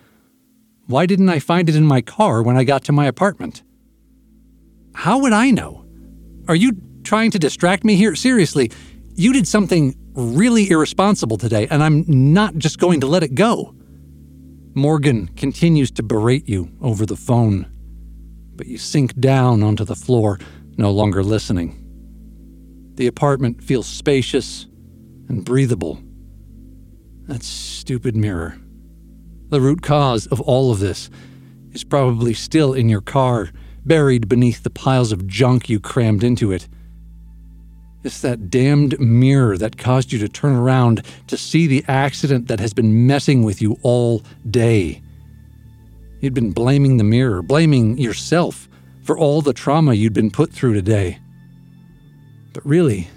why 0.88 1.06
didn't 1.06 1.30
I 1.30 1.40
find 1.40 1.70
it 1.70 1.76
in 1.76 1.86
my 1.86 2.02
car 2.02 2.42
when 2.42 2.58
I 2.58 2.64
got 2.64 2.84
to 2.86 2.92
my 2.92 3.06
apartment? 3.06 3.64
How 4.94 5.20
would 5.20 5.34
I 5.34 5.52
know? 5.52 5.86
Are 6.48 6.56
you 6.56 6.74
trying 7.04 7.32
to 7.32 7.40
distract 7.40 7.84
me 7.84 7.96
here? 7.96 8.16
Seriously, 8.16 8.72
you 9.16 9.34
did 9.34 9.48
something 9.48 9.96
really 10.14 10.70
irresponsible 10.70 11.38
today, 11.38 11.68
and 11.70 11.84
I'm 11.84 12.06
not 12.08 12.56
just 12.56 12.80
going 12.80 13.02
to 13.02 13.08
let 13.08 13.24
it 13.24 13.36
go. 13.36 13.76
Morgan 14.76 15.28
continues 15.36 15.92
to 15.92 16.04
berate 16.04 16.48
you 16.48 16.72
over 16.82 17.06
the 17.06 17.16
phone, 17.16 17.70
but 18.56 18.68
you 18.68 18.78
sink 18.78 19.16
down 19.20 19.64
onto 19.64 19.84
the 19.84 19.96
floor, 19.96 20.40
no 20.78 20.92
longer 20.92 21.24
listening. 21.24 21.80
The 22.96 23.08
apartment 23.08 23.64
feels 23.64 23.88
spacious 23.88 24.68
and 25.30 25.44
breathable. 25.44 26.02
That 27.28 27.44
stupid 27.44 28.16
mirror. 28.16 28.58
The 29.50 29.62
root 29.62 29.82
cause 29.82 30.28
of 30.28 30.42
all 30.42 30.72
of 30.72 30.80
this 30.80 31.10
is 31.72 31.84
probably 31.84 32.34
still 32.34 32.74
in 32.74 32.90
your 32.90 33.02
car 33.02 33.52
buried 33.86 34.30
beneath 34.30 34.64
the 34.64 34.70
piles 34.70 35.12
of 35.12 35.28
junk 35.28 35.70
you 35.70 35.80
crammed 35.80 36.24
into 36.24 36.52
it. 36.52 36.68
It's 38.04 38.22
that 38.22 38.50
damned 38.50 39.00
mirror 39.00 39.58
that 39.58 39.78
caused 39.78 40.12
you 40.12 40.20
to 40.20 40.28
turn 40.28 40.56
around 40.56 41.04
to 41.28 41.38
see 41.38 41.68
the 41.68 41.86
accident 41.88 42.48
that 42.50 42.60
has 42.60 42.74
been 42.74 43.08
messing 43.08 43.44
with 43.44 43.62
you 43.62 43.78
all 43.82 44.24
day. 44.50 45.02
You'd 46.20 46.34
been 46.34 46.52
blaming 46.52 46.98
the 46.98 47.04
mirror, 47.04 47.42
blaming 47.42 47.98
yourself 47.98 48.68
for 49.04 49.18
all 49.18 49.42
the 49.42 49.54
trauma 49.54 49.94
you'd 49.94 50.14
been 50.14 50.32
put 50.32 50.52
through 50.52 50.74
today. 50.74 51.20
But 52.54 52.66
really, 52.66 53.10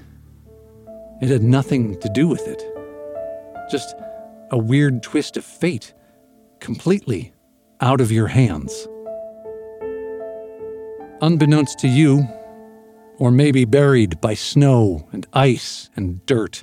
it 1.21 1.29
had 1.29 1.43
nothing 1.43 1.99
to 2.01 2.09
do 2.09 2.29
with 2.29 2.47
it. 2.47 2.63
Just 3.71 3.95
a 4.51 4.59
weird 4.59 5.03
twist 5.03 5.37
of 5.37 5.45
fate, 5.45 5.95
completely 6.61 7.33
out 7.81 8.01
of 8.01 8.13
your 8.13 8.29
hands. 8.29 8.87
Unbeknownst 11.23 11.79
to 11.79 11.89
you, 11.89 12.29
or 13.19 13.31
maybe 13.31 13.65
buried 13.65 14.21
by 14.21 14.35
snow 14.35 15.09
and 15.13 15.27
ice 15.33 15.89
and 15.97 16.25
dirt, 16.27 16.63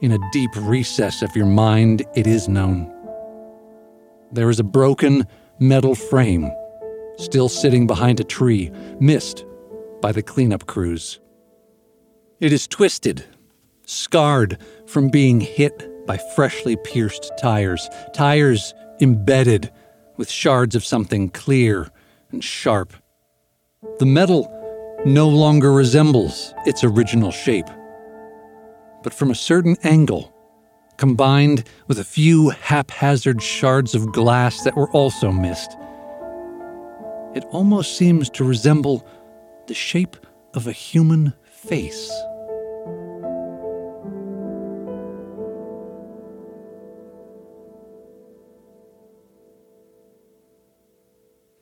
in 0.00 0.12
a 0.12 0.30
deep 0.30 0.50
recess 0.56 1.20
of 1.20 1.34
your 1.34 1.46
mind, 1.46 2.04
it 2.14 2.26
is 2.26 2.48
known. 2.48 2.92
There 4.30 4.50
is 4.50 4.60
a 4.60 4.64
broken 4.64 5.26
metal 5.58 5.96
frame 5.96 6.50
still 7.16 7.48
sitting 7.48 7.86
behind 7.88 8.20
a 8.20 8.24
tree, 8.24 8.70
missed 9.00 9.44
by 10.00 10.12
the 10.12 10.22
cleanup 10.22 10.66
crews. 10.66 11.20
It 12.38 12.52
is 12.52 12.68
twisted, 12.68 13.24
scarred 13.84 14.58
from 14.86 15.08
being 15.08 15.40
hit 15.40 16.06
by 16.06 16.18
freshly 16.36 16.76
pierced 16.76 17.32
tires, 17.36 17.88
tires 18.14 18.74
embedded 19.00 19.72
with 20.16 20.30
shards 20.30 20.76
of 20.76 20.84
something 20.84 21.30
clear 21.30 21.90
and 22.30 22.42
sharp. 22.42 22.92
The 23.98 24.06
metal 24.06 24.48
no 25.04 25.28
longer 25.28 25.72
resembles 25.72 26.54
its 26.66 26.84
original 26.84 27.32
shape. 27.32 27.66
But 29.02 29.12
from 29.12 29.32
a 29.32 29.34
certain 29.34 29.76
angle, 29.82 30.32
combined 30.98 31.64
with 31.88 31.98
a 31.98 32.04
few 32.04 32.50
haphazard 32.50 33.42
shards 33.42 33.96
of 33.96 34.12
glass 34.12 34.62
that 34.62 34.76
were 34.76 34.88
also 34.92 35.32
missed, 35.32 35.72
it 37.34 37.44
almost 37.50 37.96
seems 37.96 38.30
to 38.30 38.44
resemble 38.44 39.04
the 39.66 39.74
shape 39.74 40.16
of 40.54 40.68
a 40.68 40.72
human 40.72 41.32
face. 41.44 42.08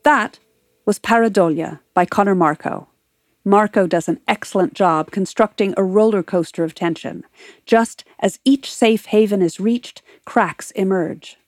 That 0.02 0.38
was 0.84 0.98
Pareidolia 0.98 1.80
by 1.94 2.04
Conor 2.04 2.34
Marko. 2.34 2.88
Marko 3.44 3.86
does 3.86 4.08
an 4.08 4.20
excellent 4.28 4.74
job 4.74 5.10
constructing 5.10 5.72
a 5.76 5.84
roller 5.84 6.22
coaster 6.22 6.62
of 6.62 6.74
tension. 6.74 7.24
Just 7.64 8.04
as 8.18 8.38
each 8.44 8.72
safe 8.72 9.06
haven 9.06 9.40
is 9.40 9.60
reached, 9.60 10.02
cracks 10.24 10.70
emerge. 10.72 11.38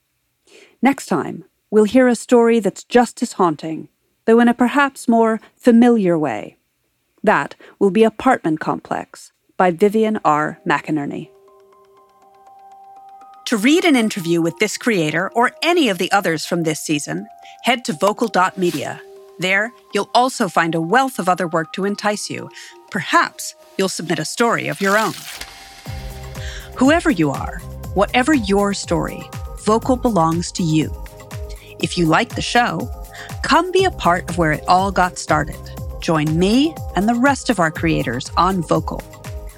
Next 0.81 1.07
time, 1.07 1.45
we'll 1.71 1.85
hear 1.85 2.09
a 2.09 2.17
story 2.17 2.61
that's 2.61 2.85
just 2.85 3.23
as 3.23 3.33
haunting, 3.33 3.89
though 4.25 4.41
in 4.41 4.49
a 4.49 4.55
perhaps 4.55 5.07
more 5.07 5.41
familiar 5.57 6.19
way. 6.19 6.57
That 7.23 7.55
will 7.79 7.91
be 7.91 8.05
Apartment 8.05 8.59
Complex 8.59 9.33
by 9.57 9.71
Vivian 9.71 10.19
R. 10.25 10.59
McInerney. 10.67 11.29
To 13.47 13.57
read 13.59 13.85
an 13.85 13.97
interview 13.97 14.41
with 14.41 14.59
this 14.59 14.79
creator 14.79 15.31
or 15.35 15.53
any 15.63 15.91
of 15.91 15.99
the 15.99 16.11
others 16.11 16.47
from 16.47 16.63
this 16.63 16.81
season, 16.81 17.27
head 17.65 17.85
to 17.85 17.93
vocal.media. 17.93 19.01
There, 19.43 19.75
you'll 19.93 20.11
also 20.15 20.49
find 20.49 20.75
a 20.75 20.81
wealth 20.81 21.19
of 21.19 21.29
other 21.29 21.49
work 21.49 21.73
to 21.73 21.85
entice 21.85 22.31
you. 22.31 22.49
Perhaps 22.91 23.57
you'll 23.77 23.89
submit 23.89 24.21
a 24.21 24.25
story 24.25 24.69
of 24.69 24.81
your 24.81 24.97
own. 24.97 25.15
Whoever 26.77 27.11
you 27.11 27.31
are, 27.31 27.59
whatever 27.95 28.35
your 28.35 28.73
story, 28.73 29.29
Vocal 29.65 29.97
belongs 29.97 30.53
to 30.53 30.63
you. 30.63 30.95
If 31.81 31.99
you 31.99 32.07
like 32.07 32.37
the 32.37 32.43
show, 32.43 32.89
come 33.43 33.73
be 33.73 33.85
a 33.85 33.91
part 33.91 34.31
of 34.31 34.39
where 34.39 34.53
it 34.53 34.65
all 34.69 34.93
got 34.93 35.19
started. 35.19 35.59
Join 36.01 36.39
me 36.39 36.73
and 36.95 37.09
the 37.09 37.15
rest 37.15 37.51
of 37.51 37.59
our 37.59 37.73
creators 37.73 38.31
on 38.37 38.63
Vocal. 38.63 39.03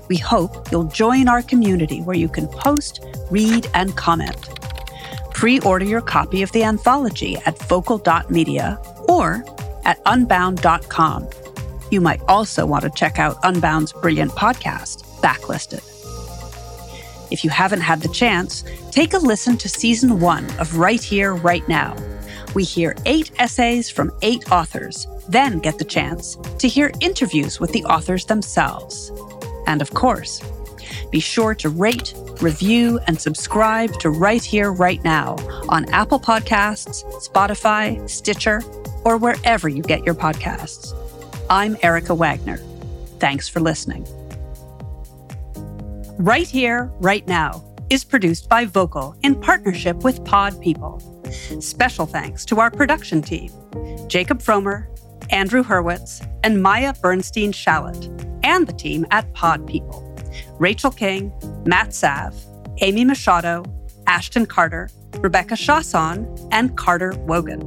We 0.09 0.17
hope 0.17 0.71
you'll 0.73 0.85
join 0.85 1.29
our 1.29 1.43
community 1.43 2.01
where 2.01 2.17
you 2.17 2.29
can 2.29 2.49
post, 2.49 3.05
read, 3.31 3.67
and 3.75 3.95
comment. 3.97 4.49
Pre 5.35 5.61
order 5.61 5.85
your 5.85 6.01
copy 6.01 6.43
of 6.43 6.53
the 6.53 6.65
anthology 6.65 7.37
at 7.45 7.59
vocal.media 7.65 8.79
or 9.09 9.45
at 9.85 10.01
unbound.com. 10.07 11.29
You 11.91 12.01
might 12.01 12.21
also 12.29 12.67
want 12.67 12.85
to 12.85 12.91
check 12.91 13.19
out 13.19 13.41
Unbound's 13.43 13.93
brilliant 13.93 14.33
podcast, 14.33 15.05
Backlisted. 15.21 15.83
If 17.31 17.45
you 17.45 17.51
haven't 17.51 17.81
had 17.81 18.01
the 18.01 18.09
chance, 18.09 18.65
take 18.91 19.15
a 19.15 19.19
listen 19.19 19.57
to 19.59 19.69
season 19.69 20.21
one 20.21 20.45
of 20.59 20.77
Write 20.77 21.03
Here, 21.03 21.35
Write 21.35 21.69
Now. 21.69 21.97
We 22.55 22.65
hear 22.65 22.95
eight 23.07 23.33
essays 23.39 23.91
from 23.91 24.13
eight 24.23 24.51
authors, 24.53 25.07
then 25.29 25.59
get 25.59 25.79
the 25.79 25.85
chance 25.85 26.37
to 26.59 26.69
hear 26.69 26.93
interviews 27.01 27.59
with 27.59 27.73
the 27.73 27.85
authors 27.85 28.27
themselves. 28.27 29.11
And 29.67 29.83
of 29.83 29.93
course, 29.95 30.41
be 31.11 31.21
sure 31.21 31.55
to 31.57 31.69
rate, 31.69 32.15
review, 32.41 33.01
and 33.07 33.21
subscribe 33.21 33.93
to 34.01 34.11
Write 34.11 34.45
Here, 34.45 34.73
Write 34.73 35.03
Now 35.03 35.37
on 35.69 35.89
Apple 35.91 36.21
Podcasts, 36.21 37.03
Spotify, 37.27 38.09
Stitcher, 38.09 38.61
or 39.05 39.17
wherever 39.17 39.69
you 39.69 39.83
get 39.83 40.05
your 40.05 40.15
podcasts. 40.15 40.93
I'm 41.51 41.77
Erica 41.83 42.15
Wagner. 42.15 42.59
Thanks 43.19 43.49
for 43.49 43.61
listening. 43.61 44.07
Write 46.19 46.49
Here, 46.49 46.91
Write 47.01 47.27
Now 47.27 47.65
is 47.91 48.05
produced 48.05 48.49
by 48.49 48.65
Vocal 48.65 49.15
in 49.23 49.35
partnership 49.41 49.99
with 50.05 50.25
Pod 50.25 50.61
People. 50.61 51.01
Special 51.61 52.07
thanks 52.07 52.45
to 52.47 52.61
our 52.61 52.71
production 52.71 53.21
team 53.21 53.51
Jacob 54.09 54.41
Fromer, 54.41 54.87
Andrew 55.31 55.63
Hurwitz, 55.63 56.27
and 56.43 56.63
Maya 56.63 56.95
Bernstein 57.01 57.53
Shallett, 57.53 58.09
and 58.43 58.67
the 58.67 58.73
team 58.73 59.07
at 59.11 59.33
Pod 59.35 59.67
People 59.67 60.03
Rachel 60.59 60.91
King, 60.91 61.33
Matt 61.67 61.93
Sav, 61.95 62.35
Amy 62.79 63.05
Machado, 63.05 63.65
Ashton 64.07 64.47
Carter, 64.47 64.89
Rebecca 65.19 65.55
Chausson, 65.55 66.49
and 66.53 66.77
Carter 66.77 67.13
Wogan. 67.27 67.61